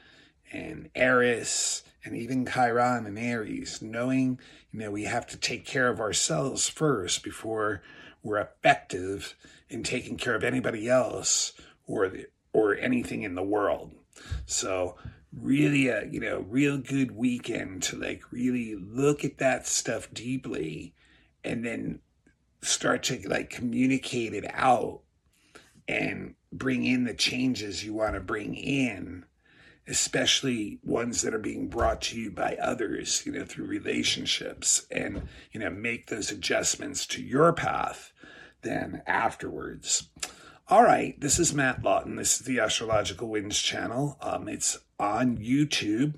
and 0.50 0.88
Eris 0.94 1.82
and 2.02 2.16
even 2.16 2.46
Chiron 2.46 3.04
and 3.04 3.18
Aries, 3.18 3.82
knowing, 3.82 4.40
you 4.70 4.80
know, 4.80 4.90
we 4.90 5.04
have 5.04 5.26
to 5.26 5.36
take 5.36 5.66
care 5.66 5.90
of 5.90 6.00
ourselves 6.00 6.66
first 6.66 7.22
before 7.22 7.82
we're 8.22 8.38
effective 8.38 9.36
in 9.68 9.82
taking 9.82 10.16
care 10.16 10.34
of 10.34 10.44
anybody 10.44 10.88
else 10.88 11.52
or 11.86 12.08
the, 12.08 12.28
or 12.54 12.78
anything 12.78 13.22
in 13.22 13.34
the 13.34 13.42
world. 13.42 13.92
So 14.46 14.96
really 15.30 15.88
a 15.88 16.06
you 16.10 16.20
know 16.20 16.44
real 16.48 16.76
good 16.76 17.10
weekend 17.10 17.82
to 17.82 17.96
like 17.96 18.22
really 18.30 18.74
look 18.74 19.24
at 19.24 19.38
that 19.38 19.66
stuff 19.66 20.12
deeply 20.12 20.92
and 21.42 21.64
then 21.64 21.98
start 22.62 23.02
to 23.02 23.20
like 23.28 23.50
communicate 23.50 24.32
it 24.34 24.46
out 24.54 25.00
and 25.88 26.34
bring 26.52 26.84
in 26.84 27.04
the 27.04 27.14
changes 27.14 27.84
you 27.84 27.92
want 27.92 28.14
to 28.14 28.20
bring 28.20 28.54
in 28.54 29.24
especially 29.88 30.78
ones 30.84 31.22
that 31.22 31.34
are 31.34 31.40
being 31.40 31.68
brought 31.68 32.00
to 32.00 32.18
you 32.18 32.30
by 32.30 32.56
others 32.62 33.24
you 33.26 33.32
know 33.32 33.44
through 33.44 33.66
relationships 33.66 34.86
and 34.90 35.26
you 35.50 35.58
know 35.58 35.70
make 35.70 36.06
those 36.06 36.30
adjustments 36.30 37.06
to 37.06 37.22
your 37.22 37.52
path 37.52 38.12
then 38.62 39.02
afterwards. 39.08 40.08
All 40.68 40.84
right 40.84 41.20
this 41.20 41.38
is 41.38 41.52
matt 41.52 41.82
lauten. 41.82 42.16
This 42.16 42.40
is 42.40 42.46
the 42.46 42.60
astrological 42.60 43.28
winds 43.28 43.60
channel. 43.60 44.16
Um, 44.20 44.48
it's 44.48 44.78
on 45.00 45.38
youtube 45.38 46.14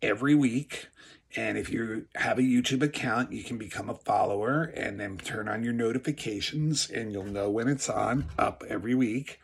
every 0.00 0.34
week 0.34 0.88
and 1.36 1.58
if 1.58 1.70
you 1.70 2.06
have 2.14 2.38
a 2.38 2.42
YouTube 2.42 2.82
account, 2.82 3.32
you 3.32 3.44
can 3.44 3.58
become 3.58 3.90
a 3.90 3.94
follower 3.94 4.62
and 4.62 4.98
then 4.98 5.18
turn 5.18 5.48
on 5.48 5.62
your 5.62 5.74
notifications 5.74 6.88
and 6.88 7.12
you'll 7.12 7.24
know 7.24 7.50
when 7.50 7.68
it's 7.68 7.88
on 7.88 8.26
up 8.38 8.64
every 8.68 8.94
week. 8.94 9.40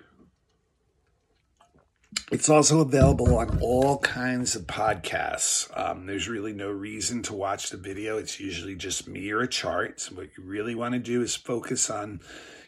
It's 2.33 2.49
also 2.49 2.81
available 2.81 3.37
on 3.37 3.59
all 3.61 3.99
kinds 3.99 4.57
of 4.57 4.62
podcasts. 4.62 5.68
Um, 5.79 6.07
there's 6.07 6.29
really 6.29 6.53
no 6.53 6.70
reason 6.70 7.23
to 7.25 7.35
watch 7.35 7.70
the 7.70 7.77
video. 7.77 8.16
It's 8.16 8.40
usually 8.40 8.77
just 8.77 9.07
me 9.07 9.31
or 9.31 9.40
a 9.40 9.49
chart. 9.49 10.01
So 10.01 10.14
what 10.14 10.31
you 10.38 10.44
really 10.44 10.75
want 10.75 10.94
to 10.94 11.01
do 11.01 11.20
is 11.20 11.37
focus 11.37 11.90
on, 11.90 12.20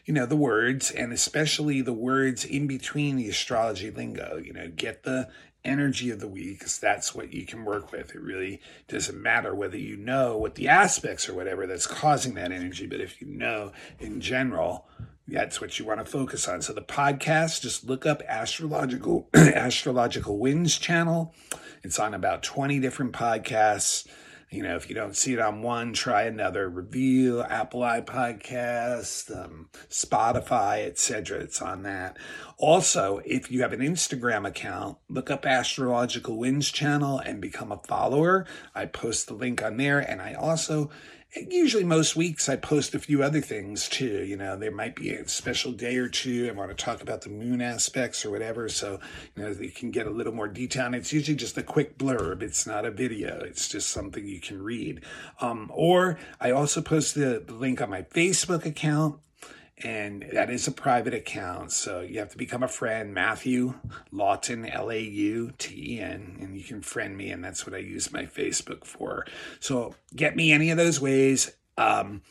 you 0.05 0.13
know, 0.13 0.25
the 0.25 0.35
words 0.35 0.91
and 0.91 1.11
especially 1.11 1.81
the 1.81 1.93
words 1.93 2.45
in 2.45 2.67
between 2.67 3.15
the 3.15 3.29
astrology 3.29 3.89
lingo. 3.89 4.37
You 4.37 4.53
know, 4.53 4.67
get 4.67 5.03
the 5.03 5.29
energy 5.67 6.09
of 6.09 6.19
the 6.19 6.27
week 6.27 6.59
because 6.59 6.79
that's 6.79 7.13
what 7.13 7.33
you 7.33 7.45
can 7.45 7.65
work 7.65 7.91
with. 7.91 8.15
It 8.15 8.21
really 8.21 8.61
doesn't 8.87 9.21
matter 9.21 9.53
whether 9.53 9.77
you 9.77 9.97
know 9.97 10.37
what 10.37 10.55
the 10.55 10.67
aspects 10.67 11.27
or 11.27 11.33
whatever 11.33 11.67
that's 11.67 11.87
causing 11.87 12.33
that 12.35 12.51
energy, 12.51 12.87
but 12.87 13.01
if 13.01 13.21
you 13.21 13.27
know 13.27 13.71
in 13.99 14.21
general, 14.21 14.87
that's 15.27 15.59
what 15.59 15.77
you 15.77 15.85
want 15.85 15.99
to 15.99 16.05
focus 16.05 16.47
on. 16.47 16.61
So 16.61 16.73
the 16.73 16.81
podcast, 16.81 17.61
just 17.61 17.85
look 17.85 18.05
up 18.05 18.23
astrological 18.27 19.27
astrological 19.33 20.37
winds 20.37 20.77
channel. 20.77 21.35
It's 21.83 21.99
on 21.99 22.13
about 22.13 22.43
20 22.43 22.79
different 22.79 23.11
podcasts. 23.11 24.07
You 24.49 24.63
know, 24.63 24.77
if 24.77 24.87
you 24.87 24.95
don't 24.95 25.15
see 25.15 25.33
it 25.33 25.39
on 25.39 25.61
one, 25.61 25.91
try 25.91 26.23
another. 26.23 26.69
review, 26.69 27.41
Apple 27.41 27.81
iPodcast, 27.81 29.35
um, 29.35 29.69
Spotify, 29.89 30.85
etc. 30.85 31.39
It's 31.39 31.61
on 31.61 31.83
that. 31.83 32.17
Also, 32.57 33.21
if 33.25 33.51
you 33.51 33.61
have 33.61 33.73
an 33.73 33.81
Instagram 33.81 34.47
account, 34.47 34.99
look 35.09 35.29
up 35.29 35.45
Astrological 35.45 36.37
Winds 36.37 36.71
channel 36.71 37.19
and 37.19 37.41
become 37.41 37.73
a 37.73 37.77
follower. 37.77 38.45
I 38.73 38.85
post 38.85 39.27
the 39.27 39.33
link 39.33 39.61
on 39.61 39.75
there, 39.75 39.99
and 39.99 40.21
I 40.21 40.33
also 40.33 40.91
usually 41.35 41.83
most 41.83 42.15
weeks 42.15 42.49
I 42.49 42.55
post 42.55 42.95
a 42.95 42.99
few 42.99 43.21
other 43.21 43.41
things 43.41 43.87
too. 43.89 44.23
You 44.23 44.37
know, 44.37 44.55
there 44.55 44.71
might 44.71 44.95
be 44.95 45.11
a 45.11 45.27
special 45.27 45.71
day 45.71 45.97
or 45.97 46.07
two. 46.07 46.47
I 46.49 46.51
want 46.51 46.69
to 46.69 46.75
talk 46.75 47.01
about 47.01 47.21
the 47.21 47.29
moon 47.29 47.61
aspects 47.61 48.25
or 48.25 48.31
whatever. 48.31 48.69
So, 48.69 48.99
you 49.35 49.43
know, 49.43 49.49
you 49.49 49.71
can 49.71 49.91
get 49.91 50.07
a 50.07 50.11
little 50.11 50.33
more 50.33 50.47
detail. 50.47 50.85
And 50.85 50.95
it's 50.95 51.13
usually 51.13 51.35
just 51.35 51.57
a 51.57 51.63
quick 51.63 51.97
blurb. 51.97 52.41
It's 52.41 52.65
not 52.65 52.85
a 52.85 52.91
video. 52.91 53.39
It's 53.41 53.67
just 53.67 53.89
something 53.89 54.25
you 54.25 54.39
can 54.39 54.61
read. 54.61 55.01
Um, 55.41 55.71
or 55.73 56.17
I 56.39 56.51
also 56.51 56.81
post 56.81 57.15
the, 57.15 57.43
the 57.45 57.53
link 57.53 57.81
on 57.81 57.89
my 57.89 58.03
Facebook 58.03 58.65
account 58.65 59.19
and 59.83 60.25
that 60.33 60.49
is 60.49 60.67
a 60.67 60.71
private 60.71 61.13
account. 61.13 61.71
So 61.71 62.01
you 62.01 62.19
have 62.19 62.29
to 62.29 62.37
become 62.37 62.63
a 62.63 62.67
friend, 62.67 63.13
Matthew 63.13 63.75
Lauten, 64.11 64.73
L 64.73 64.91
A 64.91 64.99
U 64.99 65.51
T 65.57 65.95
E 65.95 65.99
N, 65.99 66.37
and 66.41 66.57
you 66.57 66.63
can 66.63 66.81
friend 66.81 67.15
me, 67.15 67.29
and 67.29 67.43
that's 67.43 67.65
what 67.65 67.75
I 67.75 67.79
use 67.79 68.11
my 68.11 68.25
Facebook 68.25 68.85
for. 68.85 69.25
So 69.59 69.95
get 70.15 70.35
me 70.35 70.51
any 70.51 70.71
of 70.71 70.77
those 70.77 70.99
ways. 70.99 71.51
Um, 71.77 72.23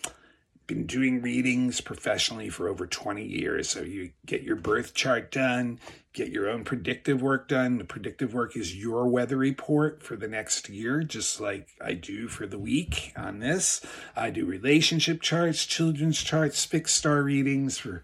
been 0.67 0.87
doing 0.87 1.23
readings 1.23 1.81
professionally 1.81 2.49
for 2.49 2.69
over 2.69 2.87
20 2.87 3.25
years. 3.25 3.69
So 3.69 3.81
you 3.83 4.11
get 4.25 4.43
your 4.43 4.57
birth 4.57 4.95
chart 4.95 5.31
done, 5.31 5.79
get 6.13 6.31
your 6.31 6.49
own 6.49 6.65
predictive 6.65 7.23
work 7.23 7.49
done. 7.49 7.79
The 7.79 7.85
predictive 7.85 8.35
work 8.35 8.57
is 8.57 8.77
your 8.77 9.07
weather 9.07 9.37
report 9.37 10.03
for 10.03 10.17
the 10.17 10.29
next 10.29 10.69
year, 10.69 11.03
just 11.03 11.41
like 11.41 11.69
I 11.81 11.93
do 11.95 12.29
for 12.29 12.47
the 12.47 12.59
week 12.59 13.13
on 13.17 13.39
this. 13.39 13.81
I 14.17 14.31
do 14.31 14.45
relationship 14.45 15.23
charts, 15.23 15.65
children's 15.65 16.21
charts, 16.21 16.65
fixed 16.65 16.97
star 16.97 17.23
readings 17.23 17.79
for 17.79 18.03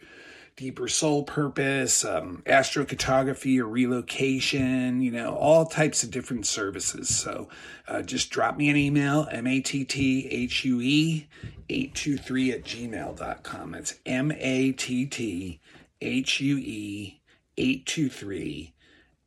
deeper 0.63 0.87
soul 0.87 1.25
purpose, 1.25 2.05
um, 2.05 2.41
astrocartography 2.47 3.59
or 3.59 3.67
relocation, 3.67 5.03
you 5.03 5.11
know, 5.11 5.35
all 5.35 5.67
types 5.67 6.05
of 6.05 6.11
different 6.13 6.47
services. 6.47 7.09
So 7.09 7.49
uh, 7.89 8.03
just 8.03 8.31
drop 8.31 8.57
me 8.57 8.71
an 8.71 8.77
email, 8.77 9.27
M 9.33 9.49
A 9.49 9.61
T 9.61 9.85
T 9.85 10.29
H 10.31 10.65
U 10.65 10.81
E 10.81 11.27
823 11.69 12.53
at 12.53 12.63
gmail.com. 12.63 13.73
That's 13.73 13.95
M 14.07 14.31
A 14.39 14.71
T 14.71 15.05
T 15.07 15.61
H 16.01 16.41
U 16.41 16.59
E 16.59 17.21
823 17.59 18.73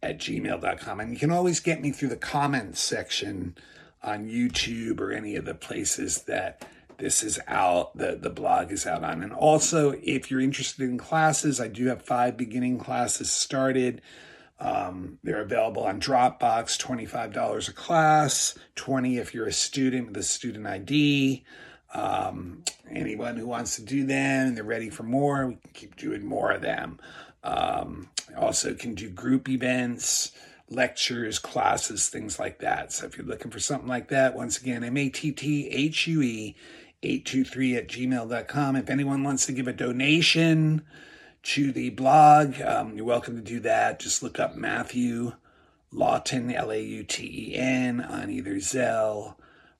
at 0.02 0.18
gmail.com. 0.18 1.00
And 1.02 1.12
you 1.12 1.20
can 1.20 1.32
always 1.32 1.60
get 1.60 1.82
me 1.82 1.92
through 1.92 2.10
the 2.10 2.16
comments 2.16 2.80
section 2.80 3.58
on 4.02 4.30
YouTube 4.30 5.02
or 5.02 5.12
any 5.12 5.36
of 5.36 5.44
the 5.44 5.54
places 5.54 6.22
that 6.24 6.66
this 6.98 7.24
is 7.24 7.40
out, 7.48 7.96
the, 7.98 8.18
the 8.20 8.30
blog 8.30 8.72
is 8.72 8.86
out 8.86 9.04
on. 9.04 9.24
And 9.24 9.34
also, 9.34 9.96
if 10.04 10.30
you're 10.30 10.42
interested 10.42 10.90
in 10.90 10.98
classes, 10.98 11.60
I 11.60 11.68
do 11.68 11.88
have 11.88 12.02
five 12.02 12.38
beginning 12.38 12.78
classes 12.80 13.32
started. 13.32 14.02
Um, 14.60 15.20
they're 15.24 15.42
available 15.42 15.84
on 15.84 16.00
Dropbox, 16.00 16.80
$25 16.80 17.70
a 17.70 17.74
class, 17.74 18.58
20 18.76 19.18
if 19.18 19.34
you're 19.34 19.48
a 19.48 19.54
student 19.54 20.08
with 20.08 20.18
a 20.18 20.24
student 20.24 20.66
ID. 20.66 21.44
Um, 21.94 22.64
anyone 22.90 23.38
who 23.38 23.48
wants 23.48 23.76
to 23.78 23.84
do 23.84 24.06
them 24.06 24.48
and 24.48 24.58
they're 24.58 24.64
ready 24.64 24.90
for 24.90 25.04
more, 25.04 25.48
we 25.48 25.56
can 25.56 25.72
keep 25.74 25.96
doing 25.96 26.26
more 26.26 26.52
of 26.52 26.62
them. 26.62 27.00
Um, 27.44 28.10
also 28.38 28.74
can 28.74 28.96
do 28.96 29.10
group 29.10 29.48
events, 29.50 30.32
lectures, 30.70 31.40
classes, 31.40 32.10
things 32.10 32.40
like 32.40 32.60
that. 32.60 32.92
So 32.92 33.06
if 33.06 33.18
you're 33.18 33.28
looking 33.28 33.52
for 33.52 33.60
something 33.60 33.88
like 33.88 34.10
that, 34.10 34.36
once 34.36 34.60
again, 34.60 34.84
M-A-T-T-H-U-E 34.84 36.56
823 37.06 37.76
at 37.76 37.88
gmail.com. 37.88 38.76
If 38.76 38.90
anyone 38.90 39.24
wants 39.24 39.46
to 39.46 39.54
give 39.54 39.68
a 39.68 39.74
donation 39.74 40.84
to 41.44 41.72
the 41.72 41.92
blog, 41.92 42.60
um, 42.62 42.96
you're 42.98 43.06
welcome 43.06 43.36
to 43.36 43.42
do 43.42 43.60
that. 43.62 44.00
Just 44.00 44.24
look 44.24 44.40
up 44.40 44.56
Matthew 44.56 45.34
Lauten, 45.94 46.54
L 46.54 46.72
A 46.72 46.82
U 46.82 47.04
T 47.04 47.52
E 47.52 47.56
N, 47.56 48.02
on 48.02 48.30
either 48.32 48.56
Zelle 48.56 49.36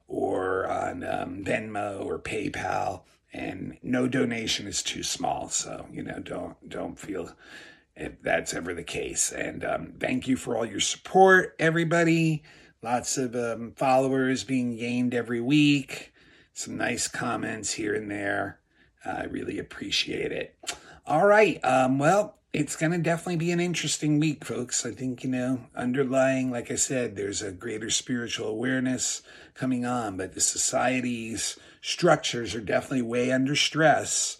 or 0.08 0.68
on 0.70 1.04
um, 1.04 1.44
Venmo 1.44 2.06
or 2.06 2.20
PayPal. 2.20 3.02
And 3.34 3.78
no 3.82 4.08
donation 4.08 4.68
is 4.68 4.82
too 4.82 5.04
small, 5.04 5.50
so 5.50 5.88
you 5.92 6.04
know 6.04 6.20
don't 6.20 6.70
don't 6.70 6.98
feel 6.98 7.36
if 7.96 8.22
that's 8.22 8.54
ever 8.54 8.74
the 8.74 8.84
case. 8.84 9.32
And 9.32 9.66
um, 9.66 9.94
thank 10.00 10.28
you 10.28 10.38
for 10.38 10.56
all 10.56 10.66
your 10.66 10.80
support, 10.80 11.56
everybody. 11.60 12.44
Lots 12.82 13.18
of 13.18 13.36
um, 13.36 13.74
followers 13.76 14.44
being 14.44 14.78
gained 14.78 15.14
every 15.14 15.42
week 15.42 16.14
some 16.56 16.78
nice 16.78 17.10
comments 17.10 17.74
here 17.74 17.94
and 17.94 18.10
there. 18.10 18.60
I 19.06 19.26
really 19.26 19.60
appreciate 19.60 20.32
it. 20.32 20.58
All 21.06 21.28
right. 21.28 21.64
Um, 21.64 22.00
well, 22.00 22.38
it's 22.54 22.78
going 22.78 22.94
to 22.94 22.98
definitely 22.98 23.36
be 23.36 23.52
an 23.52 23.60
interesting 23.60 24.22
week, 24.22 24.46
folks. 24.46 24.86
I 24.86 24.92
think, 24.92 25.26
you 25.26 25.30
know, 25.30 25.68
underlying, 25.76 26.50
like 26.52 26.72
I 26.72 26.76
said, 26.76 27.16
there's 27.16 27.42
a 27.42 27.52
greater 27.52 27.90
spiritual 27.90 28.48
awareness 28.48 29.22
coming 29.54 29.86
on, 29.86 30.16
but 30.16 30.34
the 30.34 30.40
society's 30.40 31.60
structures 31.82 32.56
are 32.56 32.62
definitely 32.62 33.02
way 33.02 33.34
under 33.34 33.56
stress. 33.56 34.38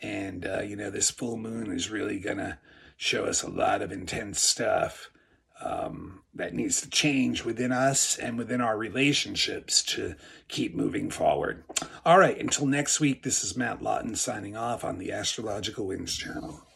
And, 0.00 0.46
uh, 0.46 0.62
you 0.62 0.74
know, 0.74 0.90
this 0.90 1.10
full 1.10 1.36
moon 1.36 1.70
is 1.70 1.90
really 1.90 2.18
going 2.18 2.38
to 2.38 2.58
show 2.96 3.26
us 3.26 3.42
a 3.42 3.50
lot 3.50 3.82
of 3.82 3.92
intense 3.92 4.40
stuff 4.40 5.10
um, 5.62 6.20
that 6.34 6.54
needs 6.54 6.80
to 6.82 6.90
change 6.90 7.44
within 7.44 7.72
us 7.72 8.16
and 8.16 8.38
within 8.38 8.60
our 8.60 8.76
relationships 8.76 9.82
to 9.82 10.14
keep 10.48 10.74
moving 10.74 11.10
forward. 11.10 11.64
All 12.04 12.18
right, 12.18 12.38
until 12.38 12.66
next 12.66 13.00
week, 13.00 13.22
this 13.22 13.42
is 13.42 13.56
Matt 13.56 13.80
Lauten 13.80 14.16
signing 14.16 14.56
off 14.56 14.84
on 14.84 14.98
the 14.98 15.12
Astrological 15.12 15.86
Winds 15.86 16.16
channel. 16.16 16.67